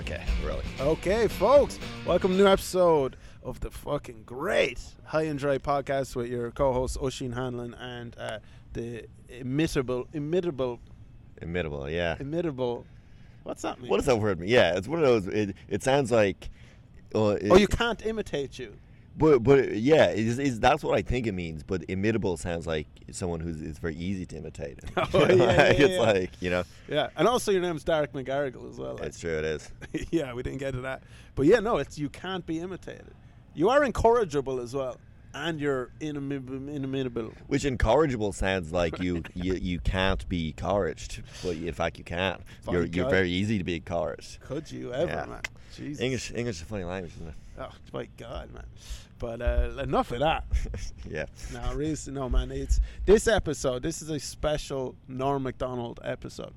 [0.00, 0.62] Okay, really.
[0.80, 6.16] Okay, folks, welcome to a new episode of the fucking great High and Dry podcast
[6.16, 8.38] with your co-hosts Oshin Hanlon and uh,
[8.72, 10.80] the imitable, imitable,
[11.42, 12.16] Imitable, yeah.
[12.18, 12.86] imitable.
[13.42, 13.90] What's that mean?
[13.90, 14.48] What does that word mean?
[14.48, 15.26] Yeah, it's one of those.
[15.26, 16.48] It, it sounds like.
[17.14, 18.74] Uh, it, Oh, you can't imitate you.
[19.20, 21.62] But but yeah, it is, is that's what I think it means.
[21.62, 24.80] But imitable sounds like someone who's it's very easy to imitate.
[25.12, 28.78] Oh, yeah, yeah, it's like you know, Yeah, and also your name's Derek McGarrigle as
[28.78, 28.94] well.
[28.94, 29.36] like- it's true.
[29.38, 29.70] It is.
[30.10, 31.02] yeah, we didn't get to that,
[31.34, 33.12] but yeah, no, it's you can't be imitated.
[33.54, 34.96] You are incorrigible as well,
[35.34, 36.68] and you're inimitable.
[36.68, 37.32] inimitable.
[37.48, 42.42] Which incorrigible sounds like you, you you can't be encouraged, but in fact you can.
[42.66, 44.40] My You're you're very easy to be encouraged.
[44.40, 45.42] Could you ever, man?
[45.76, 46.00] Jesus.
[46.00, 47.28] English English is a funny language, isn't
[47.72, 48.64] Oh my God, man.
[49.18, 50.44] But uh, enough of that.
[51.10, 51.26] yeah.
[51.52, 52.50] No, really, no, man.
[52.50, 53.82] It's this episode.
[53.82, 56.54] This is a special Norm Macdonald episode.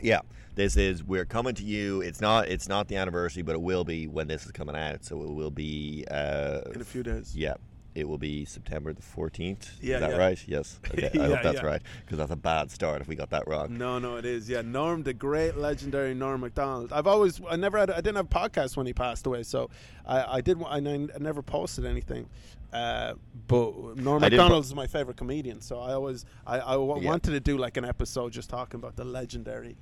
[0.00, 0.20] Yeah,
[0.54, 2.00] this is we're coming to you.
[2.00, 5.04] It's not it's not the anniversary, but it will be when this is coming out.
[5.04, 7.36] So it will be uh, In a few days.
[7.36, 7.54] Yeah,
[7.94, 9.70] it will be September the fourteenth.
[9.80, 10.16] Yeah, is that yeah.
[10.16, 10.44] right?
[10.46, 10.78] Yes.
[10.92, 11.66] Okay, I Yeah, hope that's yeah.
[11.66, 13.76] right because that's a bad start if we got that wrong.
[13.76, 14.48] No, no, it is.
[14.48, 16.92] Yeah, Norm, the great, legendary Norm Macdonald.
[16.92, 19.70] I've always, I never had, I didn't have a podcast when he passed away, so
[20.06, 22.28] I, I did, I never posted anything.
[22.72, 23.14] Uh,
[23.48, 27.32] but Norm I Macdonald is my favorite comedian, so I always, I, I w- wanted
[27.32, 29.76] to do like an episode just talking about the legendary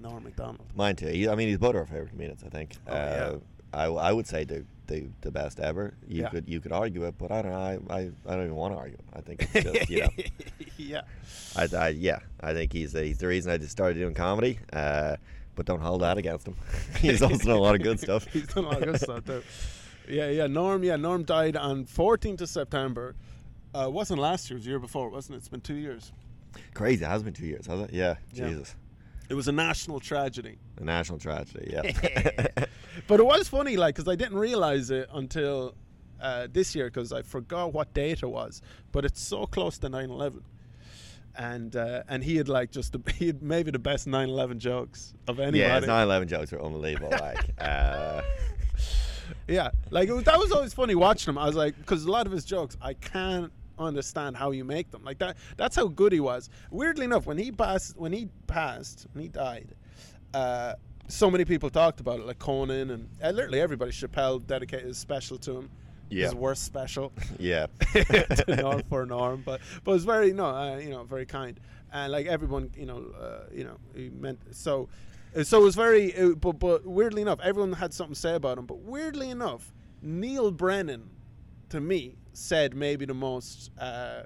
[0.00, 0.66] Norm Macdonald.
[0.74, 1.06] Mine too.
[1.06, 2.42] He, I mean, he's both our favorite comedians.
[2.44, 2.76] I think.
[2.86, 2.98] Oh, yeah.
[3.00, 3.38] uh,
[3.72, 5.94] I, I would say the, the the best ever.
[6.06, 6.28] You Yeah.
[6.30, 7.58] could you could argue it, but I don't know.
[7.58, 8.96] I, I, I don't even want to argue.
[8.98, 9.04] it.
[9.14, 10.08] I think it's just you know.
[10.76, 11.00] yeah.
[11.56, 12.20] I, I yeah.
[12.40, 14.58] I think he's the, he's the reason I just started doing comedy.
[14.72, 15.16] Uh,
[15.54, 16.54] but don't hold that against him.
[17.00, 18.26] he's also done a lot of good stuff.
[18.32, 19.42] He's done a lot of good stuff too.
[20.08, 20.46] Yeah, yeah.
[20.46, 23.16] Norm, yeah, Norm died on 14th of September.
[23.74, 25.38] Uh, it wasn't last year, it was the year before, wasn't it?
[25.38, 26.12] It's been two years.
[26.74, 27.04] Crazy.
[27.04, 27.92] It has been two years, has it?
[27.92, 28.14] Yeah.
[28.32, 28.48] Yeah.
[28.48, 28.76] Jesus.
[29.28, 30.58] It was a national tragedy.
[30.80, 31.70] A national tragedy.
[31.72, 32.46] Yeah.
[33.06, 35.74] But it was funny, like, because I didn't realize it until
[36.20, 38.60] uh, this year, because I forgot what date it was.
[38.92, 40.42] But it's so close to 9 11.
[41.36, 45.14] And uh, and he had like just the, he had maybe the best 9/11 jokes
[45.28, 45.60] of anybody.
[45.60, 45.78] yeah.
[45.78, 47.10] His 9/11 jokes are unbelievable.
[47.10, 47.50] Like.
[47.60, 48.22] Uh,
[49.46, 51.38] Yeah, like it was, that was always funny watching him.
[51.38, 54.90] I was like, because a lot of his jokes, I can't understand how you make
[54.90, 55.04] them.
[55.04, 55.36] Like that.
[55.56, 56.50] That's how good he was.
[56.70, 59.74] Weirdly enough, when he passed, when he passed, when he died,
[60.34, 60.74] uh,
[61.08, 63.90] so many people talked about it, like Conan and uh, literally everybody.
[63.92, 65.70] Chappelle dedicated his special to him.
[66.10, 66.24] Yeah.
[66.26, 67.12] His worst special.
[67.38, 67.66] yeah.
[68.48, 71.58] Norm for Norm, but but it was very no, uh, you know, very kind,
[71.92, 74.88] and like everyone, you know, uh, you know, he meant so.
[75.36, 78.34] uh, So it was very, uh, but but weirdly enough, everyone had something to say
[78.34, 78.64] about him.
[78.66, 81.10] But weirdly enough, Neal Brennan,
[81.70, 84.22] to me, said maybe the most uh,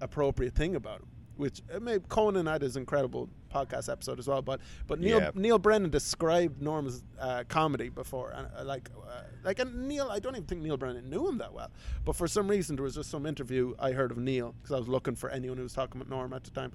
[0.00, 1.06] appropriate thing about him.
[1.36, 4.42] Which uh, maybe Conan had his incredible podcast episode as well.
[4.42, 5.30] But but Neal Yeah.
[5.34, 10.18] Neal Brennan described Norm's uh, comedy before, and uh, like uh, like and Neal, I
[10.18, 11.70] don't even think Neal Brennan knew him that well.
[12.04, 14.78] But for some reason, there was just some interview I heard of Neal because I
[14.78, 16.72] was looking for anyone who was talking about Norm at the time,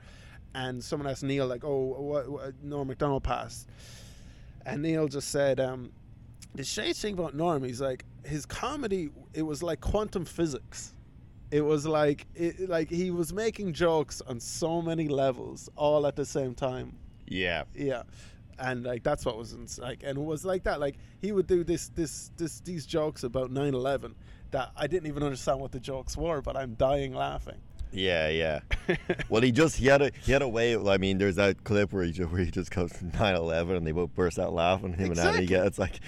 [0.54, 3.68] and someone asked Neal like, "Oh, what, what Norm Macdonald passed,"
[4.66, 5.92] and Neal just said, um,
[6.56, 9.10] "The shady thing about Norm, he's like his comedy.
[9.34, 10.94] It was like quantum physics."
[11.52, 16.16] It was like it, like he was making jokes on so many levels all at
[16.16, 16.98] the same time
[17.28, 17.64] Yeah.
[17.76, 18.04] yeah
[18.58, 21.46] and like that's what was ins- like and it was like that like he would
[21.48, 24.14] do this this this these jokes about 9-11
[24.52, 27.58] that i didn't even understand what the jokes were but i'm dying laughing
[27.92, 28.60] Yeah, yeah.
[29.30, 30.74] Well, he just he had a he had a way.
[30.74, 33.88] Of, I mean, there's that clip where he just, where he just goes 9/11 and
[33.88, 34.92] they both burst out laughing.
[34.94, 35.46] Him and Andy Exactly.
[35.46, 36.00] get it's like,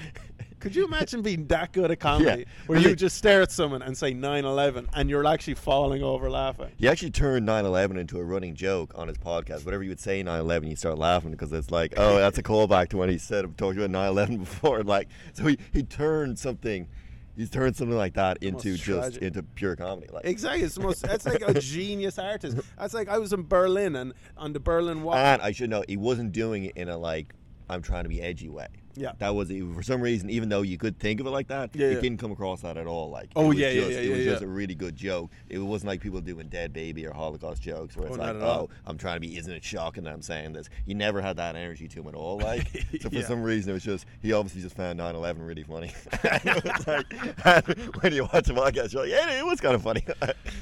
[0.59, 2.45] could you imagine being that good at comedy Yeah.
[2.65, 6.69] where you just stare at someone and say 9-11 and you're actually falling over laughing
[6.77, 9.65] he actually turned 9/11 into a running joke on his podcast.
[9.65, 12.89] Whatever you would say 9/11, you start laughing because it's like, oh, that's a callback
[12.89, 14.83] to when he said talked about 9/11 before.
[14.83, 16.87] Like, so he he turned something.
[17.35, 20.07] He's turned something like that into just into pure comedy.
[20.11, 23.43] Like, exactly it's the most that's like a genius artist that's like i was in
[23.43, 26.89] berlin and on the berlin wall And I should know he wasn't doing it in
[26.89, 27.35] a like
[27.69, 28.67] I'm trying to be edgy way.
[28.97, 29.11] Yeah.
[29.19, 31.87] That was for some reason, even though you could think of it like that, Yeah,
[31.87, 31.99] it yeah.
[32.01, 33.09] didn't come across that at all.
[33.09, 35.31] Like, Oh, it was yeah, yeah, yeah, it was yeah, just a really good joke.
[35.49, 38.69] It wasn't like people doing dead baby or Holocaust jokes, where it's Oh, like, oh,
[38.85, 39.37] I'm trying to be.
[39.37, 40.69] Isn't it shocking that I'm saying this?
[40.85, 42.37] He never had that energy to him at all.
[42.47, 42.67] Like,
[43.01, 43.25] so for Yeah.
[43.25, 45.91] some reason, it was just he obviously just found 9/11 really funny.
[46.23, 47.67] like,
[48.01, 50.03] when you watch the podcast, you're like, yeah, it was kind of funny.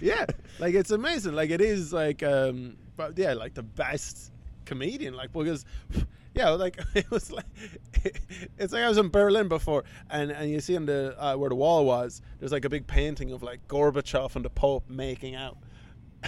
[0.02, 0.26] yeah
[0.60, 4.31] like it's amazing like it is like um but yeah like the best
[4.66, 5.66] comedian like because
[6.36, 7.46] yeah like it was like
[8.58, 11.50] it's like i was in berlin before and and you see on the uh, where
[11.50, 15.36] the wall was there's like a big painting of like gorbachev and the pope making
[15.36, 15.58] out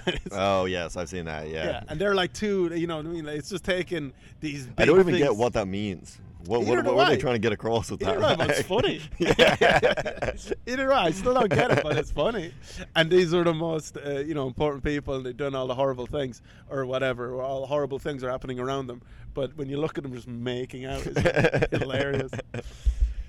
[0.31, 1.49] oh yes, I've seen that.
[1.49, 1.65] yeah.
[1.65, 1.83] Yeah.
[1.87, 4.85] and they're like two you know what i mean like, it's just taking these I
[4.85, 6.19] don't even get what that means.
[6.45, 8.39] What, Either what, what were they trying to get across with Either that?
[8.39, 9.01] way, it's funny.
[9.19, 10.33] yeah.
[10.65, 12.53] Either way, I still don't get it, but it's funny.
[12.95, 15.75] And these are the most, uh, you know, important people, and they've done all the
[15.75, 17.33] horrible things or whatever.
[17.33, 19.01] Or all the horrible things are happening around them.
[19.33, 22.31] But when you look at them just making out, it's hilarious.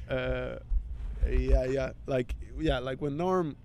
[0.09, 0.59] Uh,
[1.29, 3.57] yeah, yeah, like yeah, like when Norm.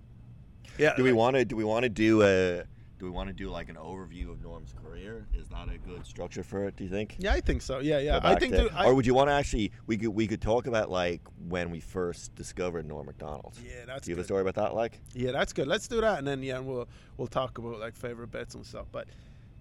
[0.78, 0.94] Yeah.
[0.96, 1.44] do we want to?
[1.44, 2.64] Do we want to do a?
[3.04, 5.26] Do we want to do like an overview of Norm's career?
[5.34, 6.74] Is that a good structure for it?
[6.76, 7.16] Do you think?
[7.18, 7.80] Yeah, I think so.
[7.80, 8.18] Yeah, yeah.
[8.22, 8.54] I think.
[8.54, 9.72] to- I, or would you want to actually?
[9.86, 13.58] We could we could talk about like when we first discovered Norm Macdonald.
[13.62, 14.74] yeah, that's do you have a story about that?
[14.74, 15.68] Like, Yeah, that's good.
[15.68, 18.86] Let's do that, and then yeah, we'll we'll talk about like favorite bits and stuff.
[18.90, 19.06] But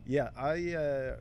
[0.08, 1.16] yeah, I uh,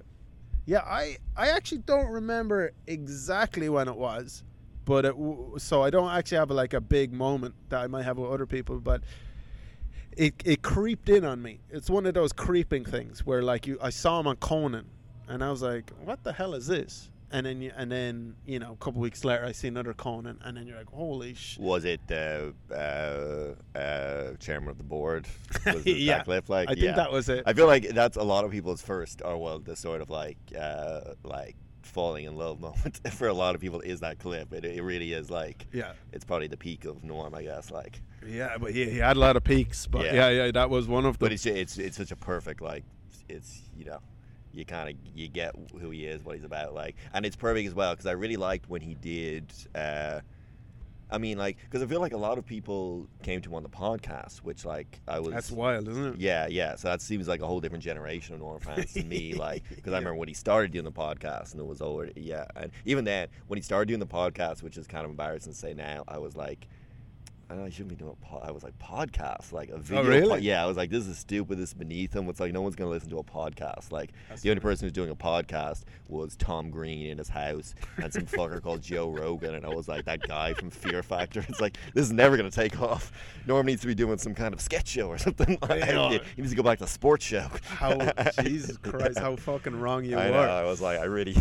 [0.64, 4.44] yeah I I actually don't remember exactly when it was,
[4.84, 5.16] but it
[5.56, 8.46] so I don't actually have like a big moment that I might have with other
[8.46, 9.02] people, but.
[10.17, 11.61] It, it creeped in on me.
[11.70, 14.87] It's one of those creeping things where like you I saw him on Conan
[15.29, 17.09] and I was like, what the hell is this?
[17.31, 20.38] And then you, and then you know a couple weeks later I see another Conan
[20.44, 21.59] and then you're like, holy sh!
[21.59, 25.26] was it uh, uh, uh, chairman of the board?
[25.67, 26.50] Was it Yeah, clip?
[26.50, 27.44] Like, I think that was it.
[27.47, 30.37] I feel like that's a lot of people's first, or well, the sort of like
[30.59, 34.53] uh, like falling in love moment for a lot of people is that clip.
[34.53, 35.93] It, it really is like yeah.
[36.12, 37.70] it's probably the peak of Norm, I guess.
[37.70, 39.86] Like, Yeah, but he, he had a lot of peaks.
[39.86, 40.14] But Yeah.
[40.14, 41.26] yeah, yeah, that was one of them.
[41.26, 42.84] but it's it's it's such a perfect like
[43.28, 43.98] it's you know
[44.52, 47.66] you kind of you get who he is, what he's about, like, and it's perfect
[47.66, 49.50] as well because I really liked when he did.
[49.74, 50.20] Uh,
[51.10, 53.62] I mean, like, because I feel like a lot of people came to him on
[53.62, 55.30] the podcast, which like I was.
[55.34, 56.20] That's wild, isn't it?
[56.20, 56.75] Yeah, yeah.
[56.76, 59.34] So that seems like a whole different generation of Norm fans to me.
[59.38, 59.96] Like, because Yeah.
[59.96, 62.46] I remember when he started doing the podcast, and it was already yeah.
[62.56, 65.58] And even then, when he started doing the podcast, which is kind of embarrassing to
[65.58, 66.66] say now, I was like,
[67.50, 68.42] I know I shouldn't be doing a pod.
[68.44, 70.02] I was like podcast, like a oh, video.
[70.02, 70.28] Oh, really?
[70.28, 71.58] po- yeah, I was like, this is stupid.
[71.58, 72.28] This is beneath him.
[72.28, 73.92] It's like no one's gonna listen to a podcast.
[73.92, 77.74] Like That's the only person who's doing a podcast was Tom Green in his house
[77.98, 81.44] and some fucker called Joe Rogan, and I was like, that guy from Fear Factor.
[81.48, 83.12] It's like this is never gonna take off.
[83.46, 85.58] Norm needs to be doing some kind of sketch show or something.
[85.62, 87.46] Like, he needs to go back to sports show.
[87.64, 88.12] How
[88.42, 90.36] Jesus Christ, how fucking wrong you I were.
[90.36, 90.42] know.
[90.42, 91.36] I was like, I really,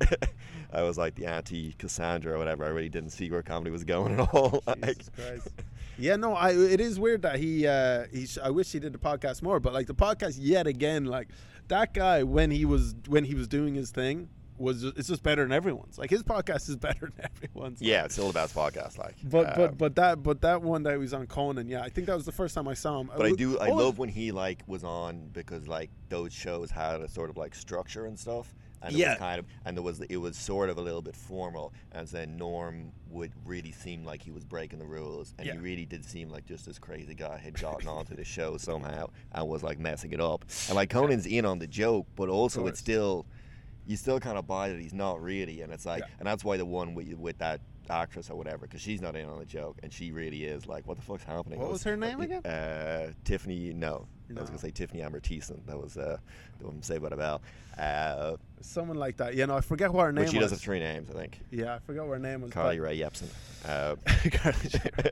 [0.72, 2.64] I was like the anti Cassandra or whatever.
[2.64, 4.62] I really didn't see where comedy was going at all.
[4.66, 5.48] Like, Jesus Christ.
[5.98, 8.92] Yeah, no, I it is weird that he uh he sh- I wish he did
[8.92, 11.28] the podcast more, but like the podcast yet again, like
[11.68, 14.28] that guy when he was when he was doing his thing
[14.58, 15.96] was ju- it's just better than everyone's.
[15.96, 17.80] Like his podcast is better than everyone's.
[17.80, 18.98] yeah, it's still the best podcast.
[18.98, 21.80] Like, But um, but but that but that one that he was on Conan, yeah,
[21.80, 23.10] I think that was the first time I saw him.
[23.16, 23.58] But I was- do.
[23.58, 27.08] I what was- love when he like was on because like those shows had a
[27.08, 28.54] sort of like structure and stuff.
[28.86, 29.10] And it Yeah.
[29.10, 32.06] was kind of, and there was it was sort of a little bit formal, and
[32.08, 36.04] then Norm would really seem like he was breaking the rules, and he really did
[36.04, 39.78] seem like just this crazy guy had gotten onto the show somehow and was like
[39.78, 40.44] messing it up.
[40.68, 43.26] And like Conan's in on the joke, but also it's still,
[43.86, 46.06] you still kind of buy that he's not really, and it's like, Yeah.
[46.20, 49.28] and that's why the one with with that actress or whatever, because she's not in
[49.28, 51.58] on the joke, and she really is like, what the fuck's happening?
[51.58, 52.44] What I was her name again?
[52.46, 53.72] uh, Tiffany.
[53.72, 55.64] No, I was gonna say Tiffani Amber Thiessen.
[55.66, 56.16] That was uh,
[56.58, 57.42] the one Saved by the Bell.
[57.78, 59.34] Uh, someone like that.
[59.34, 60.44] You know, I forget what her name but she was.
[60.46, 61.40] does have three names, I think.
[61.50, 62.50] yeah, I forgot what her name was.
[62.52, 63.28] Carly Rae Jepsen.
[63.64, 63.96] Uh,
[64.30, 64.58] Carly
[64.98, 65.10] Rae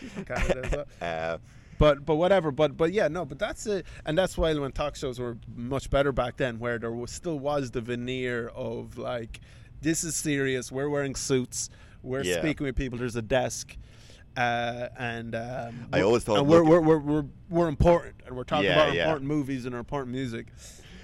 [0.00, 1.32] She's from Canada well.
[1.34, 1.38] uh,
[1.78, 4.96] but but whatever but but yeah no but that's it and that's why when talk
[4.96, 9.40] shows were much better back then where there was still was the veneer of like
[9.82, 11.68] this is serious we're wearing suits
[12.02, 12.38] we're Yeah.
[12.38, 13.76] speaking with people there's a desk
[14.36, 18.66] uh, and um, I always thought we're, we're, we're, we're, we're important and we're talking
[18.66, 19.02] Yeah, about yeah.
[19.04, 20.46] important movies and important music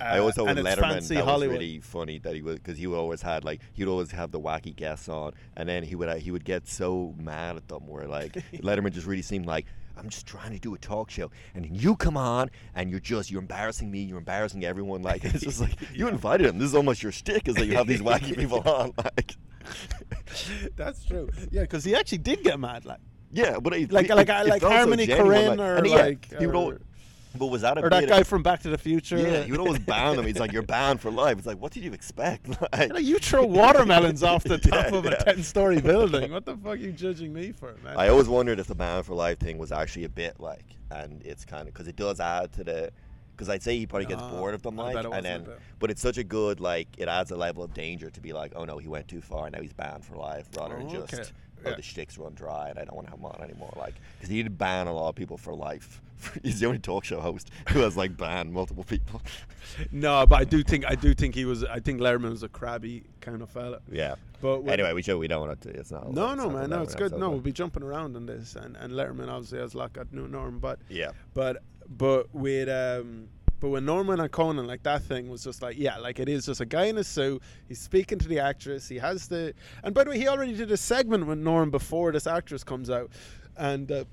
[0.01, 1.59] uh, I always thought with and it's Letterman that Hollywood.
[1.59, 4.33] was really funny that he was because he always had like he would always have
[4.33, 7.69] the wacky guests on, and then he would uh, he would get so mad at
[7.69, 9.67] them where like Letterman just really seemed like.
[9.95, 12.99] I'm just trying to do a talk show, and then you come on, and you're
[12.99, 15.03] just you're embarrassing me, you're embarrassing everyone.
[15.03, 16.59] Like it's just like you invited him.
[16.59, 18.95] This is almost your shtick, is that you have these wacky people on.
[19.05, 19.37] Like,
[20.77, 22.99] that's true yeah because he actually did get mad like
[23.33, 26.47] yeah, but it, Like- it- like- it like Harmony Korine or and yeah, like- he
[26.47, 26.81] would al- or-
[27.39, 29.53] but was that a or that guy of- from Back to the Future Yeah, you
[29.53, 30.27] would always ban them.
[30.27, 31.39] He's like, you're banned for life.
[31.39, 32.47] It's like, what did you expect?
[32.73, 36.31] Like, You, know, you throw watermelons off the top Yeah, of a ten-story building.
[36.31, 37.97] What the fuck are you judging me for, man?
[37.97, 41.23] I always wondered if the ban for life thing was actually a bit like, and
[41.25, 42.91] it's kind of because it does add to the.
[43.35, 45.47] Because I'd say he probably gets No, bored of them, like, and then,
[45.79, 48.53] but it's such a good like, it adds a level of danger to be like,
[48.55, 51.15] oh no, he went too far, now he's banned for life, rather than Oh, just,
[51.15, 51.29] okay.
[51.65, 51.77] Oh Yeah.
[51.77, 54.29] the shticks run dry, and I don't want to have him on anymore, like, because
[54.31, 56.01] he did ban a lot of people for life.
[56.45, 59.21] he's the only talk show host who has like banned multiple people.
[59.93, 61.65] no, but I do think I do think he was.
[61.65, 63.81] I think Letterman was a crabby kind of fella.
[63.91, 64.15] yeah.
[64.41, 65.19] But Anyway, we should.
[65.19, 65.69] We don't want to.
[65.71, 66.13] It's not.
[66.13, 67.07] no, no, man, no, it's good.
[67.13, 70.07] episode, No, we'll be jumping around on this, and and Letterman obviously has like a
[70.13, 71.11] new norm, but Yeah.
[71.35, 73.29] but but with um
[73.63, 76.47] But when Norman on Conan, like that thing was just like, yeah, like it is
[76.47, 77.41] just a guy in a suit.
[77.69, 78.89] He's speaking to the actress.
[78.89, 79.55] He has the,
[79.85, 82.91] and by the way, he already did a segment with Norm before this actress comes
[82.91, 83.13] out,
[83.57, 84.05] and uh,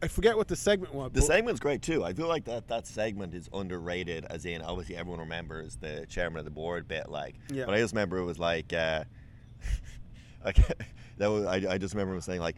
[0.00, 1.10] I forget what the segment was.
[1.10, 2.04] The segment's great too.
[2.04, 6.38] I feel like that that segment is underrated, as in obviously everyone remembers the chairman
[6.38, 7.34] of the board bit, like.
[7.50, 7.64] Yeah.
[7.64, 9.02] But I just remember it was like, uh,
[10.44, 10.58] like
[11.18, 12.54] that was I, I just remember him saying like,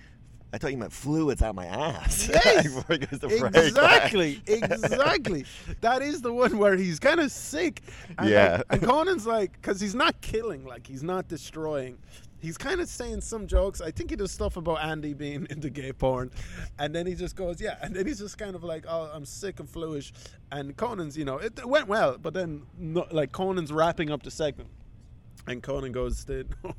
[0.53, 2.29] I thought you meant fluids out my ass.
[2.33, 2.63] Yes!
[2.75, 5.45] Before he goes to break, like- Exactly, exactly.
[5.83, 7.83] That is the one where he's kind of sick.
[8.19, 8.57] And Yeah.
[8.57, 11.99] like- and Conan's like, because he's not killing, like he's not destroying.
[12.41, 13.81] He's kind of saying some jokes.
[13.81, 16.31] I think he does stuff about Andy being into gay porn,
[16.79, 17.77] and then he just goes, yeah.
[17.83, 20.13] And then he's just kind of like, oh, I'm sick and fluish.
[20.53, 24.23] And Conan's, you know, it, it went well, but then no, like Conan's wrapping up
[24.23, 24.71] the segment.
[25.47, 26.45] And Conan goes to.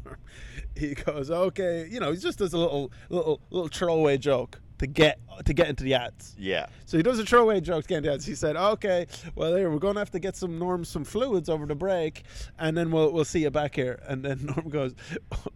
[0.77, 4.87] He goes, okay, you know, he just does a little, little, little throwaway joke to
[4.87, 6.35] get to get into the ads.
[6.37, 6.65] Yeah.
[6.85, 8.25] So he does a throwaway joke to get into the ads.
[8.25, 11.47] He said, okay, well, there we're going to have to get some Norm some fluids
[11.49, 12.23] over the break,
[12.57, 14.01] and then we'll we'll see you back here.
[14.07, 14.95] And then Norm goes,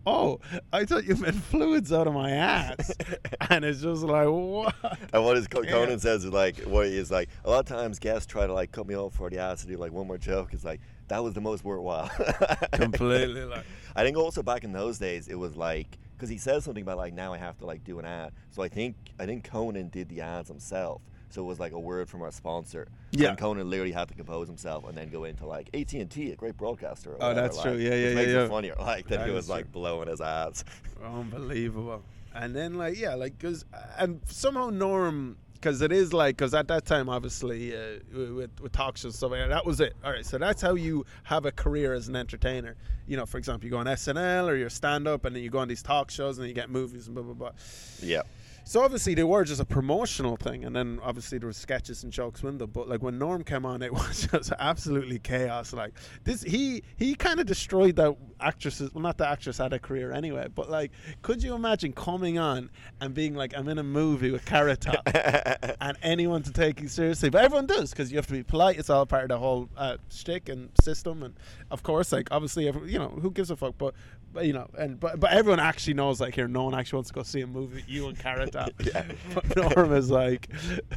[0.06, 0.40] oh,
[0.72, 2.92] I thought you meant fluids out of my ass,
[3.50, 4.76] and it's just like what?
[5.14, 5.72] And what Yeah.
[5.72, 7.30] Conan says is like, what he is like.
[7.46, 9.68] A lot of times guests try to like cut me off for the ass to
[9.68, 10.54] do like one more joke.
[10.54, 12.10] It's like that was the most worthwhile.
[12.74, 13.66] Completely like.
[13.96, 16.96] I think also back in those days it was like because he says something about
[16.98, 18.32] like now I have to like do an ad.
[18.52, 21.02] So I think I think Conan did the ads himself.
[21.30, 22.88] So it was like a word from our sponsor.
[23.12, 23.30] Yeah.
[23.30, 26.32] And Conan literally had to compose himself and then go into like AT and T,
[26.32, 27.18] a great broadcaster.
[27.20, 27.72] Oh, that's true.
[27.72, 28.44] like, Yeah, yeah, which yeah, makes yeah.
[28.46, 28.76] it funnier.
[28.80, 29.72] Like that That he was like true.
[29.82, 30.64] blowing his ads.
[31.04, 32.04] Unbelievable.
[32.34, 33.66] And then like yeah, like cuz
[33.98, 38.72] and somehow Norm because it is like because at that time obviously uh, with with
[38.74, 39.96] talk shows and stuff like that, was it.
[40.04, 42.76] All right, so that's how you have a career as an entertainer.
[43.08, 45.50] You know, for example, you go on SNL or you're stand up, and then you
[45.50, 47.52] go on these talk shows, and you get movies and blah blah blah.
[48.02, 48.24] Yeah.
[48.66, 52.14] So obviously they were just a promotional thing, and then obviously there were sketches and
[52.14, 52.70] jokes with them.
[52.72, 55.74] But like when Norm came on, it was just absolutely chaos.
[55.74, 55.94] Like
[56.24, 58.94] this, he he kind of destroyed that actresses.
[58.94, 60.92] Well, not the actress had a career anyway, but like,
[61.22, 62.70] could you imagine coming on
[63.02, 65.02] and being like, I'm in a movie with Carrot Top,
[65.82, 67.30] and anyone to take you seriously?
[67.30, 68.80] But everyone does because you have to be polite.
[68.80, 71.36] It's all part of the whole uh, shtick and system, and
[71.70, 73.76] of course, like obviously, every, you know, who gives a fuck?
[73.78, 73.94] But
[74.34, 77.10] but you know, and but but everyone actually knows like here, no one actually wants
[77.10, 78.72] to go see a movie you and Carrot Top.
[78.84, 79.06] Yeah.
[79.34, 80.50] But Norm is like,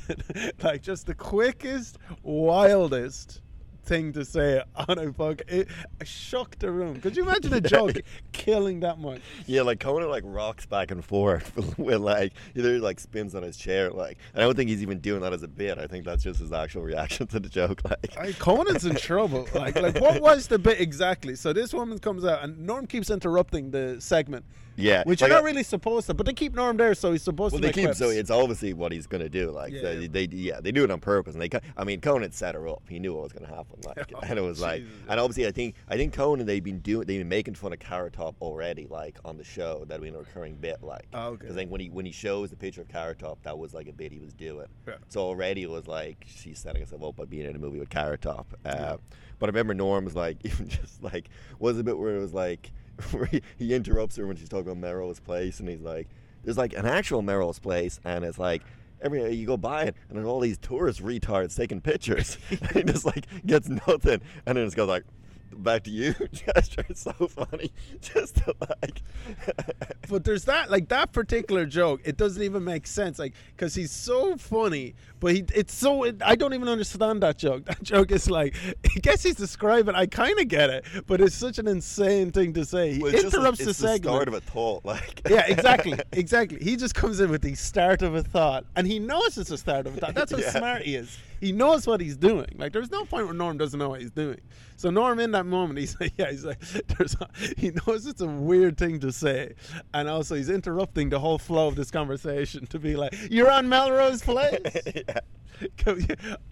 [0.62, 3.42] like just the quickest, wildest
[3.86, 5.42] thing to say on a fuck.
[5.48, 5.68] It
[6.04, 7.00] shocked the room.
[7.00, 7.96] Could you imagine a joke
[8.32, 9.20] killing that much?
[9.46, 13.56] Yeah, like Conan like rocks back and forth with like either like spins on his
[13.56, 15.78] chair, like and I don't think he's even doing that as a bit.
[15.78, 17.80] I think that's just his actual reaction to the joke.
[17.84, 19.48] Like Like, Conan's in trouble.
[19.54, 21.36] Like, like what was the bit exactly?
[21.36, 24.44] So this woman comes out and Norm keeps interrupting the segment.
[24.76, 27.22] Yeah, which like you're not really supposed to, but they keep Norm there, so he's
[27.22, 29.50] supposed Well, to Well, they keep so it's obviously what he's gonna do.
[29.50, 30.08] Like Yeah, they, yeah.
[30.10, 31.50] they, yeah, they do it on purpose, and they.
[31.76, 32.82] I mean, Conan set her up.
[32.88, 33.80] He knew what was gonna happen.
[33.84, 36.80] Like, Oh, and it was like, and obviously, I think, I think Conan they've been
[36.80, 39.84] doing, they've been making fun of Carrot Top already, like on the show.
[39.86, 41.06] That'd been a recurring bit, like.
[41.14, 41.36] Oh, okay.
[41.40, 43.72] Because I think when he when he shows the picture of Carrot Top, that was
[43.74, 44.66] like a bit he was doing.
[44.86, 44.94] Yeah.
[45.08, 47.90] So already it was like she's setting herself up by being in a movie with
[47.90, 48.54] Carrot Top.
[48.64, 48.96] Uh,
[49.38, 51.28] But I remember Norm was like, even just like,
[51.58, 52.72] was a bit where it was like,
[53.10, 56.08] where he, interrupts her when she's talking about Melrose Place, and he's like,
[56.44, 58.62] there's like an actual Melrose Place, and it's like.
[59.02, 62.38] Every you go by it, and there's all these tourist retards taking pictures.
[62.50, 65.04] and he just like gets nothing, and then just goes like,
[65.52, 66.84] "Back to you." gesture.
[66.88, 69.02] It's so funny, just to like.
[70.08, 73.90] but there's that like that particular joke it doesn't even make sense like because he's
[73.90, 78.10] so funny but he it's so it, i don't even understand that joke that joke
[78.12, 81.66] is like i guess he's describing i kind of get it but it's such an
[81.66, 84.84] insane thing to say he Well, it's just interrupts the segment start of a thought,
[84.84, 85.22] like.
[85.28, 86.58] yeah, exactly, exactly.
[86.62, 89.58] He just comes in with the start of a thought, and he knows it's the
[89.58, 90.14] start of a thought.
[90.14, 90.50] That's how Yeah.
[90.50, 91.18] smart he is.
[91.40, 92.48] He knows what he's doing.
[92.56, 94.40] Like, there's no point where Norm doesn't know what he's doing.
[94.76, 96.60] So Norm, in that moment, he's like, yeah, he's like,
[96.98, 99.54] there's, a, he knows it's a weird thing to say,
[99.94, 103.68] and also he's interrupting the whole flow of this conversation to be like, you're on
[103.68, 104.60] Melrose Place.
[104.94, 105.20] yeah.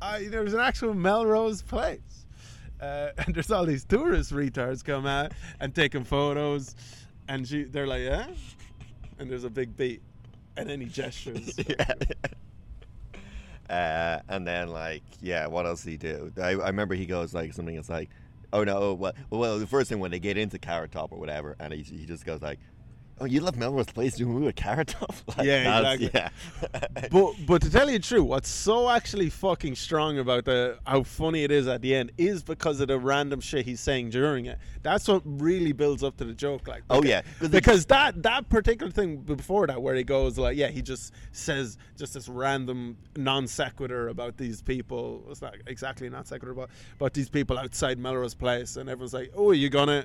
[0.00, 2.26] I, there's an actual Melrose Place.
[2.80, 6.74] Uh, and there's all these tourist retards come out and taking photos,
[7.28, 8.26] and she, they're like, yeah,
[9.18, 10.02] and there's a big beat,
[10.56, 11.54] and then he gestures.
[11.66, 11.94] yeah.
[13.68, 16.32] Uh, and then like, yeah, what else he do?
[16.36, 17.76] I, I remember he goes like something.
[17.76, 18.10] It's like,
[18.52, 21.56] oh no, well, well, the first thing when they get into Carrot Top or whatever,
[21.58, 22.58] and he, he just goes like,
[23.20, 25.14] Oh, you left Melrose Place doing a movie with Carrot Top?
[25.36, 26.10] Like, Yeah, exactly.
[26.12, 26.28] Yeah.
[27.10, 31.04] but but to tell you the truth, what's so actually fucking strong about the how
[31.04, 34.46] funny it is at the end is because of the random shit he's saying during
[34.46, 34.58] it.
[34.82, 36.66] That's what really builds up to the joke.
[36.66, 40.68] Like, Oh, yeah, because that that particular thing before that, where he goes like, yeah,
[40.68, 45.24] he just says just this random non sequitur about these people.
[45.30, 46.68] It's not exactly non sequitur, but
[46.98, 50.04] but these people outside Melrose Place, and everyone's like, oh, are you gonna?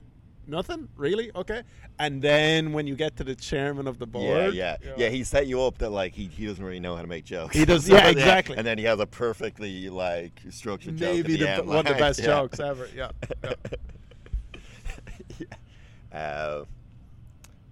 [0.50, 1.62] Nothing really, okay.
[2.00, 5.10] And then when you get to the chairman of the board, yeah, you're yeah.
[5.10, 7.56] He set you up that like he, he doesn't really know how to make jokes.
[7.56, 8.58] He does- So, yeah, exactly.
[8.58, 11.10] And then he has a perfectly like structured joke.
[11.10, 12.26] at maybe the, end, one of the best yeah.
[12.26, 12.88] jokes ever.
[12.96, 13.12] Yeah.
[13.44, 13.54] yeah.
[16.12, 16.18] yeah.
[16.20, 16.66] Uh,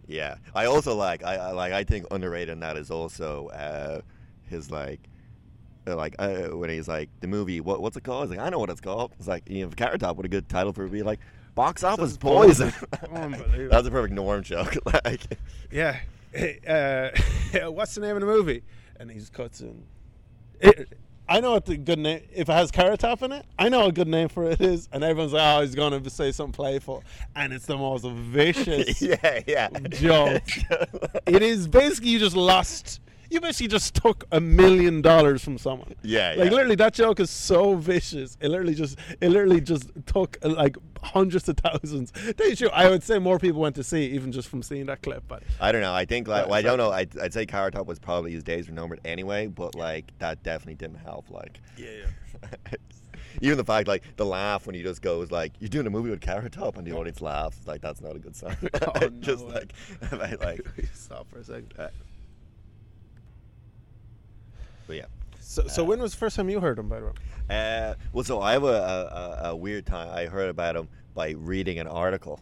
[0.06, 0.36] yeah.
[0.54, 4.02] I also like I, I like I think underrated in that is also uh,
[4.50, 5.00] his like
[5.88, 8.30] uh, like uh, when he's like the movie what what's it called?
[8.30, 9.14] He's like I know what it's called.
[9.18, 10.16] It's like you know Carrot Top.
[10.16, 11.20] What a good title for it would be like
[11.58, 12.72] box office is poison.
[13.12, 13.68] Unbelievable.
[13.70, 14.78] That's a perfect norm joke.
[15.04, 15.22] like
[15.70, 16.00] Yeah.
[16.68, 17.10] Uh,
[17.72, 18.62] what's the name of the movie?
[19.00, 19.82] And he's just cuts in.
[20.60, 20.94] It,
[21.28, 22.22] I know what the good name.
[22.32, 24.88] If it has Carrot Top in it, I know a good name for it is.
[24.92, 27.04] And everyone's like, "Oh, he's gonna say something playful,"
[27.36, 29.02] and it's the most vicious.
[29.02, 29.70] yeah, yeah.
[29.90, 30.44] Joke.
[31.26, 33.00] It is basically you just lost.
[33.30, 35.94] You basically just took a million dollars from someone.
[36.02, 36.52] Yeah, Like yeah.
[36.52, 38.38] literally, that joke is so vicious.
[38.40, 42.12] It literally just, it literally just took uh, like hundreds of thousands.
[42.12, 45.02] Tell you I would say more people went to see even just from seeing that
[45.02, 45.24] clip.
[45.28, 45.94] But I don't know.
[45.94, 46.92] I think like well, I don't know.
[46.92, 50.44] I'd, I'd say Carrot Top was probably his days were numbered anyway, but like that
[50.44, 51.30] definitely didn't help.
[51.30, 52.06] Like, yeah,
[53.42, 56.10] even the fact like the laugh when he just goes like, "You're doing a movie
[56.10, 57.60] with Carrot Top," and the audience laughs.
[57.66, 58.58] Like that's not a good sign.
[58.82, 59.74] Oh, just like,
[60.12, 60.62] like, like,
[60.94, 61.74] Stop for a second.
[64.88, 65.06] Uh, but yeah.
[65.40, 66.90] So, so when was the first time you heard him?
[66.90, 67.12] By the way,
[67.50, 70.10] Uh, well, so I have a, a, a- weird time.
[70.12, 72.40] I heard about him by reading an article,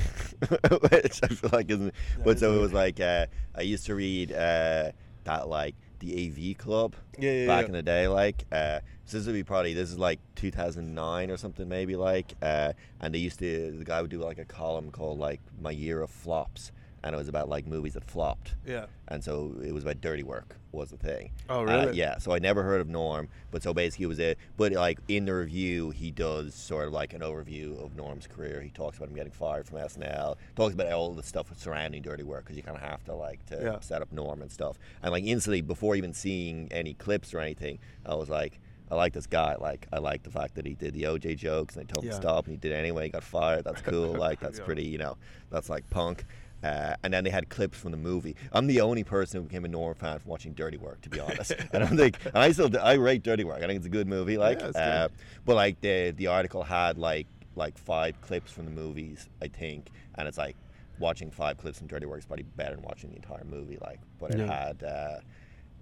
[0.90, 1.94] which I feel like isn't.
[2.24, 4.90] but so it was like uh, I used to read uh,
[5.24, 7.66] that like the AV Club Yeah, yeah, back yeah.
[7.66, 8.08] in the day.
[8.08, 12.34] Like uh, so this would be probably this is like 2009 or something maybe like.
[12.42, 15.70] Uh, and they used to the guy would do like a column called like My
[15.70, 16.72] Year of Flops,
[17.04, 18.86] and it was about like movies that flopped yeah.
[19.08, 21.30] and so it was about dirty work was the thing.
[21.48, 21.96] Oh, Uh, really?
[21.96, 22.18] yeah.
[22.18, 24.36] So I never heard of Norm, but so basically it was it.
[24.58, 28.60] But like in the review, he does sort of like an overview of Norm's career.
[28.60, 30.36] He talks about him getting fired from SNL.
[30.56, 33.46] Talks about all the stuff surrounding dirty work because you kind of have to like
[33.46, 33.80] to Yeah.
[33.80, 34.78] set up Norm and stuff.
[35.02, 38.60] And like instantly, before even seeing any clips or anything, I was like.
[38.90, 39.54] I like this guy.
[39.60, 42.08] Like, I like the fact that he did the OJ jokes and they told him
[42.10, 42.16] Yeah.
[42.16, 43.04] to stop and he did it anyway.
[43.04, 43.64] He got fired.
[43.64, 44.14] That's cool.
[44.14, 44.64] Like, that's Yeah.
[44.64, 45.18] pretty, you know,
[45.50, 46.24] that's like punk.
[46.62, 48.34] Uh, and then they had clips from the movie.
[48.52, 51.20] I'm the only person who became a Norm fan from watching Dirty Work, to be
[51.20, 51.52] honest.
[51.72, 53.58] And I don't think, and I still, I rate Dirty Work.
[53.62, 54.36] I think it's a good movie.
[54.38, 55.08] Like, it's uh,
[55.44, 59.90] but like the the article had like like five clips from the movies, I think,
[60.16, 60.56] and it's like
[60.98, 63.78] watching five clips from Dirty Work is probably better than watching the entire movie.
[63.80, 64.52] Like, but it Yeah.
[64.52, 65.18] had uh,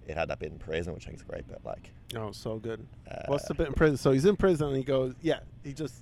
[0.07, 2.57] it had that bit in prison, which I think is great but Like, Oh, so
[2.59, 2.85] good.
[3.09, 3.97] Uh, What's the bit in prison?
[3.97, 5.95] So he's in prison and he goes, yeah, he just,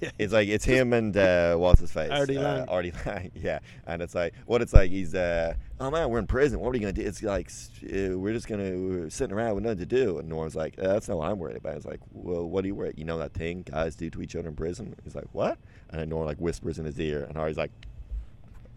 [0.00, 2.10] yeah, It's like it's him and uh, what's his face?
[2.10, 2.68] Artie uh, Lange.
[2.68, 3.58] Artie Lange, yeah.
[3.86, 4.90] And it's like what it's like.
[4.90, 6.60] He's uh, oh man, we're in prison.
[6.60, 7.02] What are you gonna do?
[7.02, 7.50] It's like
[7.84, 10.18] uh, we're just gonna we're sitting around with nothing to do.
[10.18, 11.76] And Norm's like, uh, that's not what I'm worried about.
[11.76, 12.94] It's like, well, what are you worried?
[12.98, 14.94] You know that thing guys do to each other in prison?
[15.04, 15.58] He's like, what?
[15.90, 17.70] And then Norm like whispers in his ear, and Artie's like.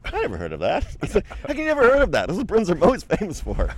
[0.05, 0.85] I never heard of that.
[1.01, 2.27] He's like, how can you never heard of that?
[2.27, 3.75] This is what prisons are most famous for.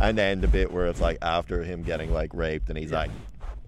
[0.00, 2.98] and then the bit where it's like after him getting like raped, and he's Yeah.
[2.98, 3.10] like,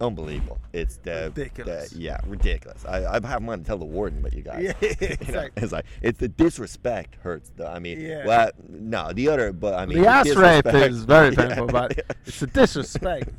[0.01, 0.59] unbelievable.
[0.73, 1.91] It's the Ridiculous.
[1.91, 2.85] the- yeah, ridiculous.
[2.87, 5.73] I I have wanted to tell the warden, but you guys, Yeah, you know, it's
[5.73, 7.51] like it's the disrespect hurts.
[7.57, 8.27] The, I mean, Yeah.
[8.27, 11.47] well, no, the other, but I mean, the ass rape is very Yeah.
[11.49, 13.31] painful, but it's the disrespect.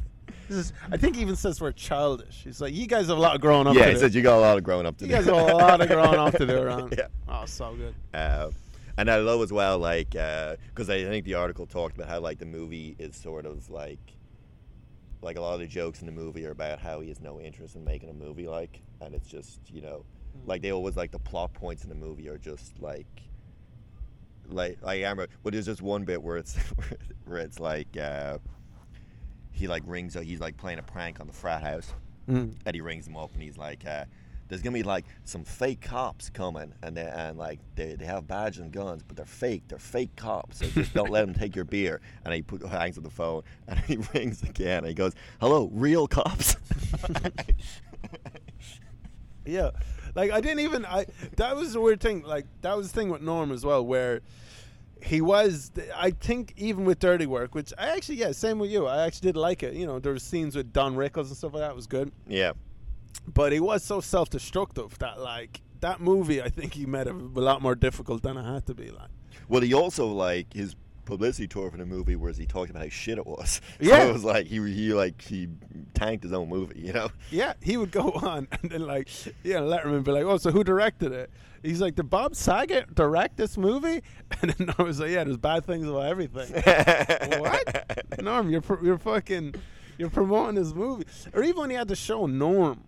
[0.47, 2.41] This is, I think he even says we're childish.
[2.43, 3.99] He's like, you guys have a lot of growing up yeah, to he do.
[3.99, 5.15] says you got a lot of growing up to you do.
[5.17, 6.95] You guys have a lot of growing up to do around.
[6.97, 7.07] Yeah.
[7.27, 7.93] Oh, so good.
[8.15, 8.49] Uh,
[8.97, 12.39] and I love as well, like, because I think the article talked about how like
[12.39, 13.99] the movie is sort of like,
[15.21, 17.39] like a lot of the jokes in the movie are about how he has no
[17.39, 20.05] interest in making a movie, like, and it's just you know,
[20.45, 23.07] like they always like the plot points in the movie are just like,
[24.47, 26.55] like like I remember, but there's just one bit where it's
[27.25, 27.95] where it's like.
[27.97, 28.37] Uh,
[29.51, 31.91] he like rings he's like playing a prank on the frat house
[32.29, 32.53] Mm.
[32.65, 34.05] and he rings them up and he's like uh,
[34.49, 38.27] there's gonna be like some fake cops coming and they and like they, they have
[38.27, 41.55] badges and guns but they're fake they're fake cops so just don't let them take
[41.55, 44.93] your beer and he put, hangs up the phone and he rings again and he
[44.93, 46.57] goes hello real cops
[49.49, 49.71] Yeah,
[50.15, 50.85] like I didn't even.
[50.85, 51.05] I
[51.37, 52.21] that was the weird thing.
[52.21, 54.21] Like that was the thing with Norm as well, where
[55.01, 55.71] he was.
[55.95, 58.85] I think even with Dirty Work, which I actually yeah, same with you.
[58.85, 59.73] I actually did like it.
[59.73, 61.71] You know, there were scenes with Don Rickles and stuff like that.
[61.71, 62.53] It was good, yeah
[63.33, 66.41] but he was so self-destructive that like that movie.
[66.41, 68.89] I think he made it a lot more difficult than it had to be.
[68.91, 69.09] Like
[69.47, 72.89] Well, he also like his publicity tour for the movie was he talked about how
[72.89, 73.61] shit it was.
[73.81, 74.05] So Yeah.
[74.05, 75.47] it was like he he like he
[75.93, 77.09] tanked his own movie, you know.
[77.31, 79.09] Yeah, he would go on and then like,
[79.43, 81.29] yeah, Letterman be like, "Oh, so who directed it?"
[81.63, 84.01] He's like, "Did Bob Saget direct this movie?"
[84.41, 86.51] And then I was like, "Yeah, there's bad things about everything."
[87.41, 88.21] what?
[88.21, 89.55] Norm, you're you're fucking
[89.97, 92.83] you're promoting his movie, or even when he had the show Norm,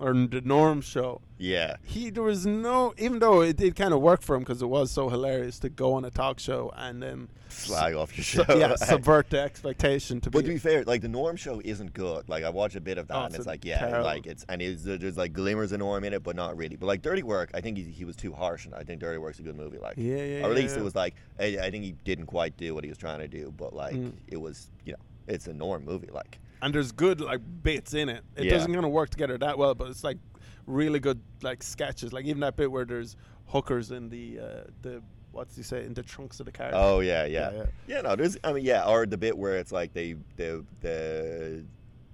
[0.00, 1.20] or the Norm show.
[1.38, 1.76] Yeah.
[1.84, 4.66] He there was no, even though it did kind of work for him because it
[4.66, 8.44] was so hilarious to go on a talk show and then Slag off your su-
[8.44, 8.56] show.
[8.56, 10.44] yeah, subvert the expectation to But be.
[10.48, 12.28] to be fair, like the Norm show isn't good.
[12.28, 14.26] Like I watched a bit of that, Oh, and it's it's like yeah, terrible- like
[14.26, 16.76] it's and it's, there's like glimmers of Norm in it, but not really.
[16.76, 19.18] But like Dirty Work, I think he, he was too harsh, and I think Dirty
[19.18, 19.78] Work's a good movie.
[19.78, 20.80] Like Yeah, yeah, or at least yeah.
[20.82, 23.28] it was like I, I think he didn't quite do what he was trying to
[23.28, 24.12] do, but like Mm.
[24.28, 26.08] it was you know it's a Norm movie.
[26.12, 28.22] Like and there's good like bits in it.
[28.36, 28.50] It Yeah.
[28.52, 30.18] doesn't kind of work together that well, but it's like
[30.66, 32.12] really good like sketches.
[32.12, 34.44] Like even that bit where there's hookers in the uh,
[34.82, 36.70] the what's he say in the trunks of the car.
[36.72, 38.00] oh yeah, yeah, Yeah, yeah, yeah.
[38.02, 41.64] No, there's I mean yeah, or the bit where it's like they the the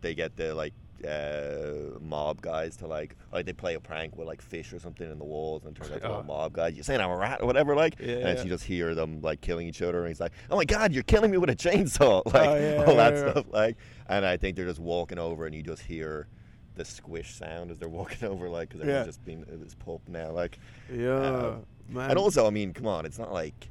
[0.03, 4.27] they get the like uh, mob guys to like like they play a prank with
[4.27, 6.23] like fish or something in the walls and it turns out all Oh.
[6.23, 6.77] mob guys.
[6.77, 8.43] You saying I'm a rat or whatever, like, Yeah, and yeah.
[8.45, 11.03] you just hear them like killing each other, and he's like, "Oh my god, you're
[11.03, 13.77] killing me with a chainsaw!" Like yeah, all that stuff, like,
[14.09, 16.29] and I think they're just walking over, and you just hear
[16.77, 20.31] the squish sound as they're walking over, like, because everyone's just being this pulp now,
[20.31, 20.59] like,
[20.93, 22.11] yeah, Um, man.
[22.11, 23.71] and also, I mean, come on, it's not like.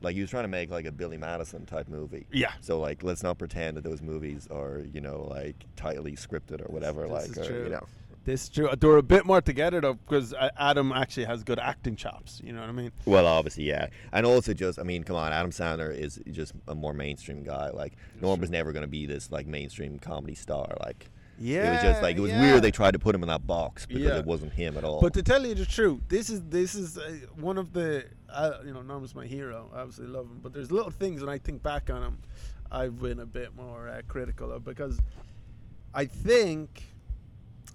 [0.00, 2.26] Like he was trying to make like a Billy Madison type movie.
[2.32, 2.52] Yeah.
[2.60, 6.72] So like, let's not pretend that those movies are you know like tightly scripted or
[6.72, 7.02] whatever.
[7.02, 7.64] This like, is or, true.
[7.64, 7.86] you know.
[8.24, 8.68] this is true.
[8.78, 12.40] They were a bit more together though, because uh, Adam actually has good acting chops.
[12.44, 12.92] You know what I mean?
[13.04, 16.74] Well, obviously, yeah, and also just, I mean, come on, Adam Sandler is just a
[16.74, 17.70] more mainstream guy.
[17.70, 20.76] Like Norm was never going to be this like mainstream comedy star.
[20.80, 22.40] Like Yeah, it was just like it was yeah.
[22.40, 24.18] weird they tried to put him in that box because Yeah.
[24.18, 25.00] it wasn't him at all.
[25.00, 28.54] But to tell you the truth, this is this is uh, one of the uh,
[28.64, 29.70] you know Norm's my hero.
[29.74, 32.18] I absolutely love him, but there's little things when I think back on him,
[32.70, 34.98] I've been a bit more uh, critical of because
[35.94, 36.84] I think,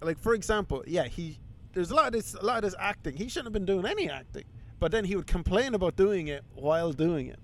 [0.02, 1.38] like for example, yeah, he
[1.74, 3.15] there's a lot of this a lot of this acting.
[3.15, 4.45] He shouldn't have been doing any acting,
[4.80, 7.39] but then he would complain about doing it while doing it.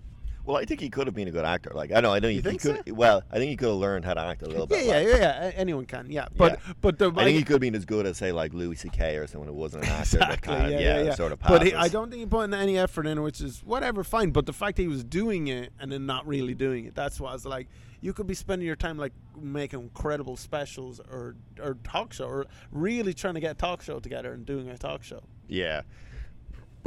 [0.48, 1.72] Well, I think he could have been a good actor.
[1.76, 2.92] Like I know, I know he, think he could.
[2.98, 4.86] Well, I think he could have learned how to act a little Yeah, bit.
[4.86, 5.52] yeah, like- yeah, yeah.
[5.56, 6.28] Anyone can, yeah.
[6.36, 8.76] But but the I think he could have been as good as say like Louis
[8.78, 9.18] C.K.
[9.18, 10.18] or someone who wasn't an actor.
[10.18, 10.38] Exactly.
[10.56, 11.16] kind of, yeah, yeah, yeah, yeah.
[11.16, 11.40] sort of.
[11.42, 11.86] But he, passes.
[11.92, 14.32] I don't think he put in any effort in, which is whatever, fine.
[14.32, 17.20] But the fact that he was doing it and then not really doing it, that's
[17.20, 17.68] why I was like,
[18.00, 22.46] you could be spending your time like making incredible specials or or talk show or
[22.72, 25.24] really trying to get a talk show together and doing a talk show.
[25.50, 25.82] Yeah.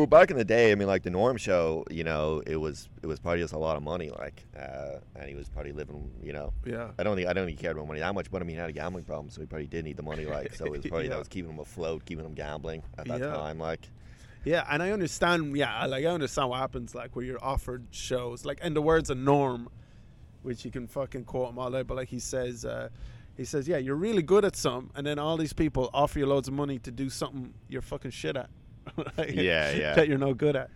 [0.01, 2.89] But back in the day, I mean, like the Norm Show, you know, it was
[3.03, 6.11] it was probably just a lot of money, like, uh, and he was probably living,
[6.23, 6.93] you know, Yeah.
[6.99, 8.57] I don't think I don't think he cared about money that much, but I mean,
[8.57, 10.71] he had a gambling problem, so he probably did need the money, like, so it
[10.71, 11.11] was probably Yeah.
[11.11, 13.35] that was keeping him afloat, keeping him gambling at that Yeah.
[13.35, 13.91] time, like,
[14.43, 15.55] Yeah, and I understand.
[15.55, 19.11] Yeah, like I understand what happens, like where you're offered shows, like in the words
[19.11, 19.69] of Norm,
[20.43, 22.89] which you can fucking quote him all day, but like he says, uh,
[23.37, 26.25] he says, yeah, you're really good at some, and then all these people offer you
[26.25, 28.49] loads of money to do something you're fucking shit at.
[29.17, 29.95] Like, Yeah, yeah.
[29.95, 30.71] That you're no good at.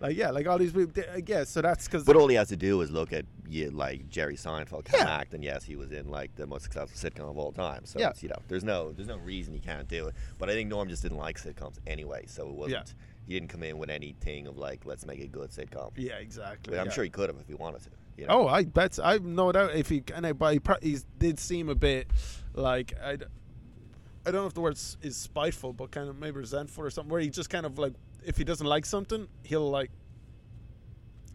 [0.00, 1.02] Like yeah, like all these people.
[1.26, 2.04] Yeah, so that's because.
[2.04, 5.14] but all he has to do is look at yeah, like Jerry Seinfeld can Yeah.
[5.16, 8.00] act, and yes, he was in like the most successful sitcom of all time, so
[8.00, 8.10] Yeah.
[8.10, 10.68] it's, you know, there's no there's no reason he can't do it, but I think
[10.68, 12.94] Norm just didn't like sitcoms anyway, so it wasn't.
[13.26, 15.92] He didn't come in with anything of like, let's make a good sitcom.
[15.96, 16.72] yeah, exactly.
[16.72, 16.92] But I'm yeah.
[16.92, 17.90] sure he could have if he wanted to.
[18.18, 18.42] You know?
[18.42, 18.98] Oh, I bet.
[19.02, 22.08] I no doubt if he and I, but he, he did seem a bit
[22.52, 23.16] like I,
[24.26, 27.10] I don't know if the word is spiteful, but kind of maybe resentful or something.
[27.10, 27.92] Where he just kind of like
[28.24, 29.90] if he doesn't like something, he'll like.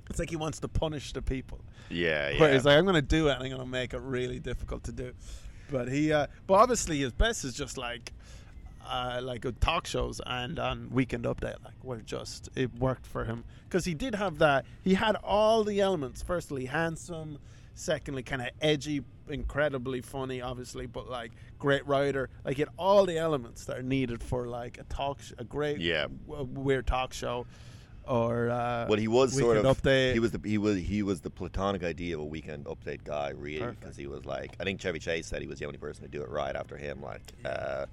[0.10, 1.60] It's like he wants to punish the people.
[1.90, 2.40] yeah, yeah.
[2.40, 4.92] Where he's like, I'm gonna do it, and I'm gonna make it really difficult to
[4.92, 5.14] do.
[5.72, 8.12] But he, uh, but obviously his best is just like,
[8.88, 13.26] uh, like uh, talk shows and on Weekend Update, like where just it worked for
[13.26, 14.66] him because he did have that.
[14.84, 16.24] He had all the elements.
[16.24, 17.38] Firstly, handsome.
[17.80, 22.30] Secondly, kind of edgy, incredibly funny, obviously, but like great writer.
[22.44, 25.46] Like he had all the elements that are needed for like a talk, sh- a
[25.46, 26.08] great, Yeah.
[26.28, 27.46] w- weird talk show.
[28.06, 29.66] Or uh, Well, he was sort of.
[29.78, 30.14] Update.
[30.14, 33.30] He was the he was he was the platonic idea of a weekend update guy,
[33.30, 36.04] really, because he was like I think Chevy Chase said he was the only person
[36.04, 37.22] to do it right after him, like.
[37.46, 37.86] Uh,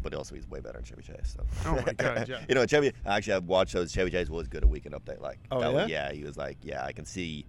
[0.00, 1.36] but also he's way better than Chevy Chase.
[1.36, 1.44] So.
[1.68, 2.40] Oh my God, yeah.
[2.48, 2.92] you know, Chevy.
[3.04, 3.92] Actually, I've watched those.
[3.92, 5.20] Chevy Chase was good at Weekend Update.
[5.20, 6.08] Like, Oh, that was- yeah?
[6.08, 7.44] yeah, he was like, yeah, I can see.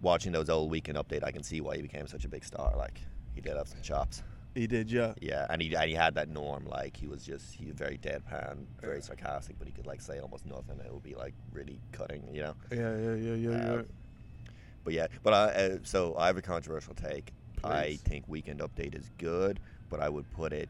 [0.00, 2.74] Watching those old Weekend Update, I can see why he became such a big star.
[2.76, 3.00] Like,
[3.34, 4.22] he did have some chops.
[4.54, 5.14] he did, yeah.
[5.20, 6.66] Yeah, and he and he had that norm.
[6.66, 10.18] Like he was just he was very deadpan, very sarcastic, but he could like say
[10.20, 10.80] almost nothing.
[10.84, 12.54] It would be like really cutting, you know.
[12.72, 13.72] Yeah, yeah, yeah, yeah, yeah.
[13.74, 13.86] Um,
[14.84, 17.32] But yeah, but I uh, so I have a controversial take.
[17.64, 19.58] I think Weekend Update is good,
[19.90, 20.68] but I would put it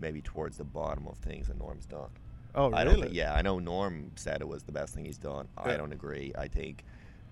[0.00, 2.10] maybe towards the bottom of things that Norm's done.
[2.54, 3.16] Oh, I don't really?
[3.16, 5.48] yeah, I know Norm said it was the best thing he's done.
[5.56, 6.32] I don't agree.
[6.38, 6.84] I think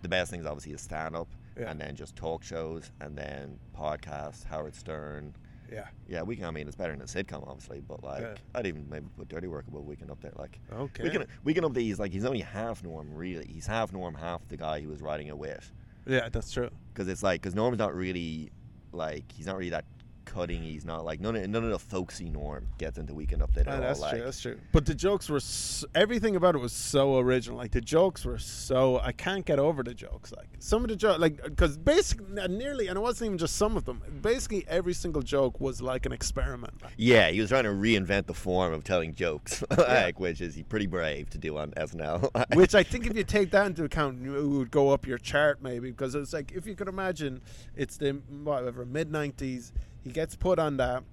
[0.03, 1.71] the best thing is obviously his stand up Yeah.
[1.71, 5.35] and then just talk shows and then podcasts, Howard Stern.
[5.71, 5.87] Yeah.
[6.07, 6.45] Yeah, we can.
[6.45, 8.35] I mean, it's better than a sitcom, obviously, but like, Yeah.
[8.55, 10.39] I'd even maybe put Dirty Work above Weekend Update.
[10.39, 11.03] Like, Okay.
[11.05, 11.83] we can we can update.
[11.83, 13.47] He's like he's only half Norm, really.
[13.47, 15.73] He's half Norm, half the guy he was riding it with.
[16.05, 16.69] Yeah, that's true.
[16.93, 18.51] Because it's like, because Norm's not really
[18.93, 19.87] like he's not really that
[20.25, 20.63] cutting.
[20.63, 23.81] He's not like none of none of the folksy Norm gets into Weekend Update at
[23.81, 24.07] that's all.
[24.07, 24.25] Like, true.
[24.25, 24.61] That's true.
[24.73, 27.59] But the jokes were s everything about it was so original.
[27.59, 30.33] Like the jokes were so I can't get over the jokes.
[30.33, 33.77] Like some of the jokes, like because basically nearly, and it wasn't even just some
[33.77, 34.03] of them.
[34.21, 36.75] Basically, every single joke was like an experiment.
[36.97, 40.87] Yeah, he was trying to reinvent the form of telling jokes, like which is pretty
[40.87, 42.31] brave to do on SNL.
[42.55, 45.63] Which I think if you take that into account, it would go up your chart
[45.63, 47.41] maybe because it's like if you could imagine,
[47.77, 49.73] it's the whatever mid '90s.
[50.03, 51.05] He gets put on that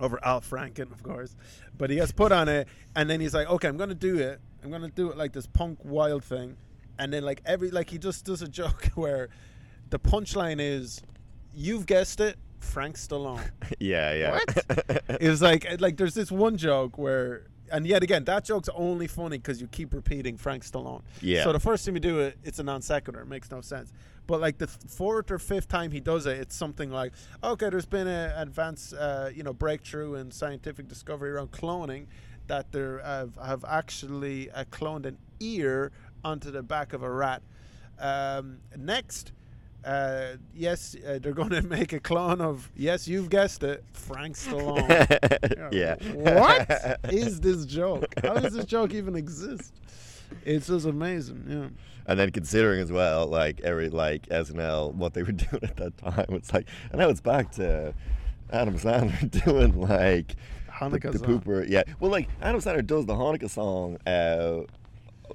[0.00, 1.36] over Al Franken, of course,
[1.76, 4.40] but he gets put on it, and then he's like, "Okay, I'm gonna do it.
[4.62, 6.56] I'm gonna do it like this punk wild thing,"
[6.98, 9.28] and then like every like he just does a joke where
[9.90, 11.02] the punchline is,
[11.54, 14.30] "You've guessed it, Frank Stallone." yeah, yeah.
[14.32, 15.02] What?
[15.20, 19.06] it was like like there's this one joke where and yet again that joke's only
[19.06, 21.02] funny because you keep repeating Frank Stallone.
[21.20, 21.44] Yeah.
[21.44, 23.20] So the first time you do it, it's a non sequitur.
[23.20, 23.92] It makes no sense.
[24.30, 27.12] But like the fourth or fifth time he does it, it's something like,
[27.42, 32.06] okay, there's been an advanced, uh, you know, breakthrough in scientific discovery around cloning
[32.46, 35.90] that there have, have actually uh, cloned an ear
[36.22, 37.42] onto the back of a rat.
[37.98, 39.32] Um, next,
[39.84, 44.36] uh, yes, uh, they're going to make a clone of, yes, you've guessed it, Frank
[44.36, 45.72] Stallone.
[45.72, 45.96] yeah.
[46.14, 48.14] What is this joke?
[48.22, 49.74] How does this joke even exist?
[50.44, 51.44] It's just amazing.
[51.48, 51.68] Yeah.
[52.06, 55.96] And then considering as well, like every like SNL, what they were doing at that
[55.98, 57.94] time, it's like, and now it's back to
[58.52, 60.34] Adam Sandler doing like
[60.80, 61.40] the, the song.
[61.40, 61.68] pooper.
[61.68, 63.98] Yeah, well, like Adam Sandler does the Hanukkah song.
[64.06, 64.62] Uh,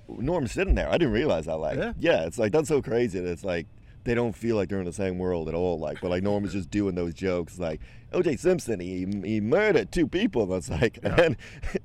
[0.09, 0.89] Norm's sitting there.
[0.89, 1.55] I didn't realize that.
[1.57, 1.93] Like, Yeah.
[1.97, 2.25] yeah.
[2.25, 3.19] it's like that's so crazy.
[3.19, 3.67] That it's like
[4.05, 5.79] they don't feel like they're in the same world at all.
[5.79, 7.59] Like, but like Norm is just doing those jokes.
[7.59, 7.81] Like
[8.13, 8.37] O.J.
[8.37, 10.43] Simpson, he he murdered two people.
[10.43, 11.35] And it's like, and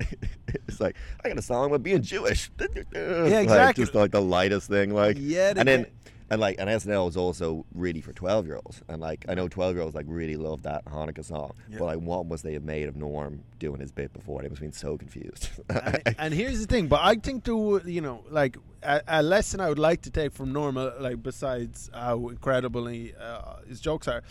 [0.69, 2.51] it's like I got a song about being Jewish.
[2.61, 2.67] Yeah,
[3.41, 3.83] exactly.
[3.83, 4.95] just like the lightest thing.
[4.95, 5.87] Like, Yeah, and then.
[6.31, 9.49] And like, and SNL is also really for twelve year olds, and like, I know
[9.49, 11.79] twelve year olds like really love that Hanukkah song, Yeah.
[11.81, 14.41] but like, what was they have made of Norm doing his bit before?
[14.43, 15.49] They must have been so confused.
[15.69, 19.59] and, and here's the thing, but I think to you know like a, a lesson
[19.61, 24.23] I would like to take from Norma, like besides how incredibly uh, his jokes are,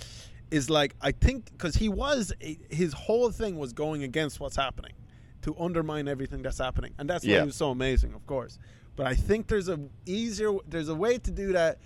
[0.52, 2.32] is like I think because he was
[2.70, 4.94] his whole thing was going against what's happening,
[5.42, 7.40] to undermine everything that's happening, and that's why Yeah.
[7.42, 8.58] he was so amazing, of course.
[9.00, 11.80] But I think there's a easier, there's a way to do that.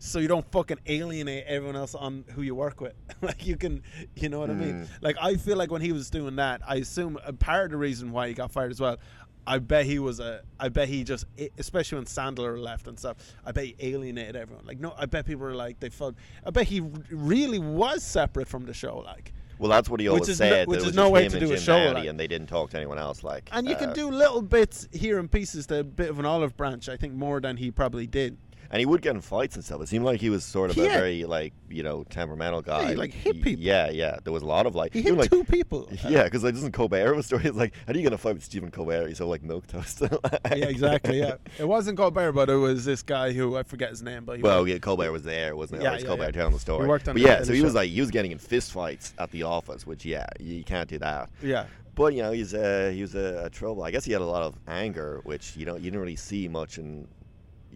[0.00, 2.92] So you don't fucking alienate everyone else on who you work with.
[3.22, 3.82] like you can,
[4.16, 4.74] you know what I mean.
[4.82, 4.88] Mm.
[5.00, 7.78] Like I feel like when he was doing that, I assume a part of the
[7.78, 8.98] reason why he got fired as well.
[9.46, 10.42] I bet he was a.
[10.60, 11.24] I bet he just,
[11.56, 13.16] especially when Sandler left and stuff.
[13.46, 14.66] I bet he alienated everyone.
[14.66, 16.16] Like no, I bet people were like they felt.
[16.44, 18.98] I bet he really was separate from the show.
[18.98, 20.68] Like, well, that's what he Which always no- said.
[20.68, 22.26] which that it is was no way to and do a show like- and they
[22.26, 23.22] didn't talk to anyone else.
[23.24, 26.18] Like, and you can uh, do little bits here and pieces, to a bit of
[26.18, 26.88] an olive branch.
[26.88, 28.36] I think more than he probably did.
[28.70, 29.80] And he would get in fights and stuff.
[29.80, 30.98] It seemed like he was sort of a Yeah.
[30.98, 32.90] very like you know temperamental guy.
[32.90, 33.62] he, like, hit people.
[33.62, 34.18] Yeah, yeah.
[34.24, 35.88] There was a lot of like He hit like two people.
[36.08, 37.44] Yeah, because like doesn't Colbert have a story?
[37.44, 39.08] It's like, how do you gonna fight with Stephen Colbert?
[39.08, 40.02] He's so like milk toast.
[40.02, 41.18] yeah, exactly.
[41.20, 44.36] Yeah, it wasn't Colbert, but it was this guy who I forget his name, but
[44.36, 45.84] he Well, was- yeah, Colbert was there, wasn't it?
[45.84, 46.30] Yeah, or was yeah, Colbert yeah.
[46.32, 46.84] telling the story?
[46.84, 49.14] He worked on but yeah, so he was like he was getting in fist fights
[49.18, 51.30] at the office, which yeah, you can't do that.
[51.42, 53.82] yeah, But you know, he's uh, he was a, a trouble.
[53.82, 56.48] I guess he had a lot of anger, which you know you didn't really see
[56.48, 57.06] much, and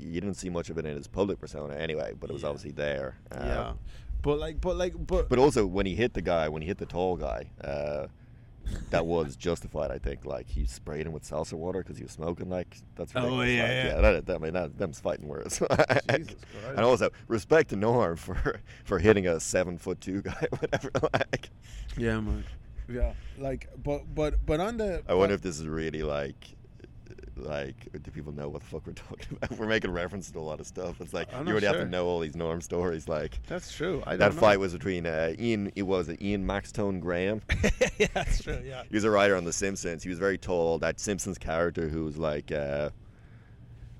[0.02, 2.12] you didn't see much of it in his public persona anyway.
[2.18, 2.48] But it was Yeah.
[2.48, 3.16] obviously there.
[3.30, 3.72] Uh, yeah.
[4.22, 6.78] But like, but like, but But also when he hit the guy, when he hit
[6.78, 8.06] the tall guy, uh,
[8.90, 9.90] that was justified.
[9.90, 12.48] I think like he sprayed him with salsa water because he was smoking.
[12.48, 13.48] Like that's Oh, ridiculous.
[13.50, 14.00] yeah, like, yeah.
[14.12, 15.58] That, that, I mean, that, them's fighting words.
[15.60, 16.36] Jesus Christ.
[16.68, 20.90] and also respect to Norm for for hitting a seven foot two guy, whatever.
[21.12, 21.50] Like,
[21.96, 22.44] yeah, man.
[22.88, 25.02] Yeah, like, but but but on the.
[25.08, 26.56] I wonder if this is really like.
[27.36, 29.58] Like, do people know what the fuck we're talking about?
[29.58, 31.00] We're making reference to a lot of stuff.
[31.00, 33.08] It's like I'm you already have to know all these Norm stories.
[33.08, 34.02] Like That's true.
[34.06, 34.40] I that know.
[34.40, 35.72] fight was between uh, Ian.
[35.74, 37.42] It was it Ian Maxtone Graham.
[37.98, 38.60] yeah, that's true.
[38.64, 38.82] Yeah.
[38.88, 40.02] He was a writer on The Simpsons.
[40.02, 40.78] He was very tall.
[40.78, 42.90] That Simpsons character who was like, uh,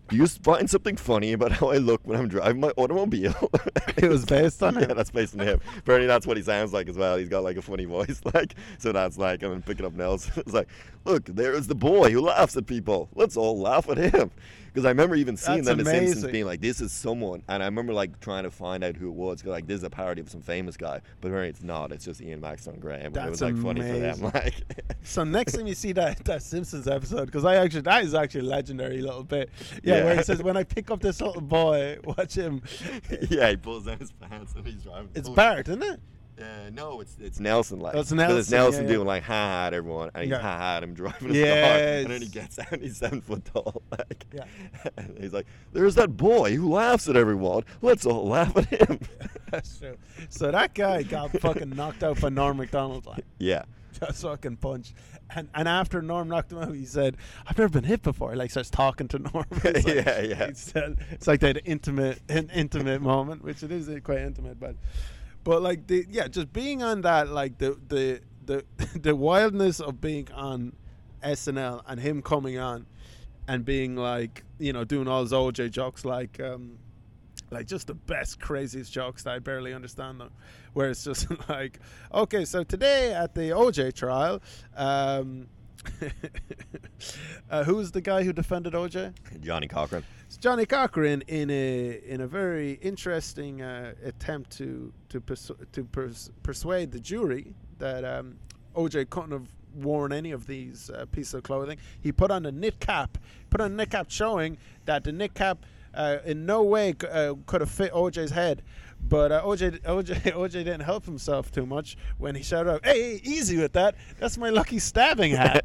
[0.08, 3.50] "Do you find something funny about how I look when I'm driving my automobile?"
[3.96, 4.96] It was based on yeah, him.
[4.96, 5.60] that's based on him.
[5.78, 7.16] Apparently, that's what he sounds like as well.
[7.16, 8.92] He's got like a funny voice, like so.
[8.92, 10.32] That's like, I'm picking up Nelson.
[10.42, 10.68] It's like,
[11.04, 13.08] look, there is the boy who laughs at people.
[13.14, 14.30] Let's all laugh at him.
[14.72, 17.42] Because I remember even seeing That's them in The Simpsons being like, "This is someone,"
[17.46, 19.42] and I remember like trying to find out who it was.
[19.42, 21.92] 'cause, like, this is a parody of some famous guy, but apparently it's not.
[21.92, 23.06] It's just Ian Maxtone Graham.
[23.14, 24.20] and it was That's like funny for them.
[24.24, 24.30] amazing.
[24.34, 24.54] Like,
[25.02, 28.40] So next time you see that that Simpsons episode, because I actually that is actually
[28.46, 29.50] a legendary little bit.
[29.82, 30.04] Yeah, Yeah.
[30.04, 32.62] where it says when I pick up this little boy, watch him.
[33.30, 35.10] yeah, he pulls down his pants and he's driving.
[35.14, 36.00] It's Bart, isn't it?
[36.40, 37.78] Uh, no, it's it's Nelson.
[37.78, 38.94] Like, it's 'Cause Nelson, It's Nelson yeah, yeah.
[38.96, 40.38] doing like ha ha at everyone, and he's Yeah.
[40.40, 43.20] ha ha at him driving his car, and then he gets out and he's seven
[43.20, 43.82] foot tall.
[43.90, 44.44] Like, Yeah.
[44.96, 47.64] and he's like, "There's that boy who laughs at everyone.
[47.82, 49.00] Let's all laugh at him."
[49.50, 49.96] That's true.
[50.30, 53.04] So that guy got fucking knocked out by Norm Macdonald.
[53.04, 53.64] Like, yeah,
[54.00, 54.94] just fucking punched.
[55.34, 58.36] And and after Norm knocked him out, he said, "I've never been hit before." He
[58.36, 59.44] like starts talking to Norm.
[59.50, 60.46] It's like, Yeah, yeah.
[60.48, 64.58] he said- it's like that intimate, an intimate moment, which it is uh, quite intimate,
[64.58, 64.76] but
[65.44, 68.64] but like the yeah, just being on that, like the the the
[68.98, 70.74] the wildness of being on
[71.22, 72.86] SNL and him coming on
[73.48, 76.40] and being like you know doing all his OJ jokes like.
[76.40, 76.78] um
[77.52, 80.30] like just the best craziest jokes that I barely understand them.
[80.72, 81.80] Where it's just like,
[82.12, 84.40] okay, so today at the OJ trial,
[84.74, 85.48] um,
[87.50, 89.12] uh, who's the guy who defended OJ?
[89.40, 90.04] Johnnie Cochran.
[90.26, 95.84] It's Johnnie Cochran in a in a very interesting uh, attempt to to persu- to
[95.84, 98.36] pers- persuade the jury that um,
[98.74, 101.78] OJ couldn't have worn any of these uh, pieces of clothing.
[102.00, 103.18] He put on a knit cap,
[103.50, 105.64] put on a knit cap showing that the knit cap
[105.94, 108.62] uh, in no way c- uh, could have fit OJ's head.
[109.02, 113.20] But uh, OJ, OJ, OJ didn't help himself too much when he shouted out, "Hey,
[113.24, 113.94] easy with that!
[114.18, 115.62] That's my lucky stabbing hat."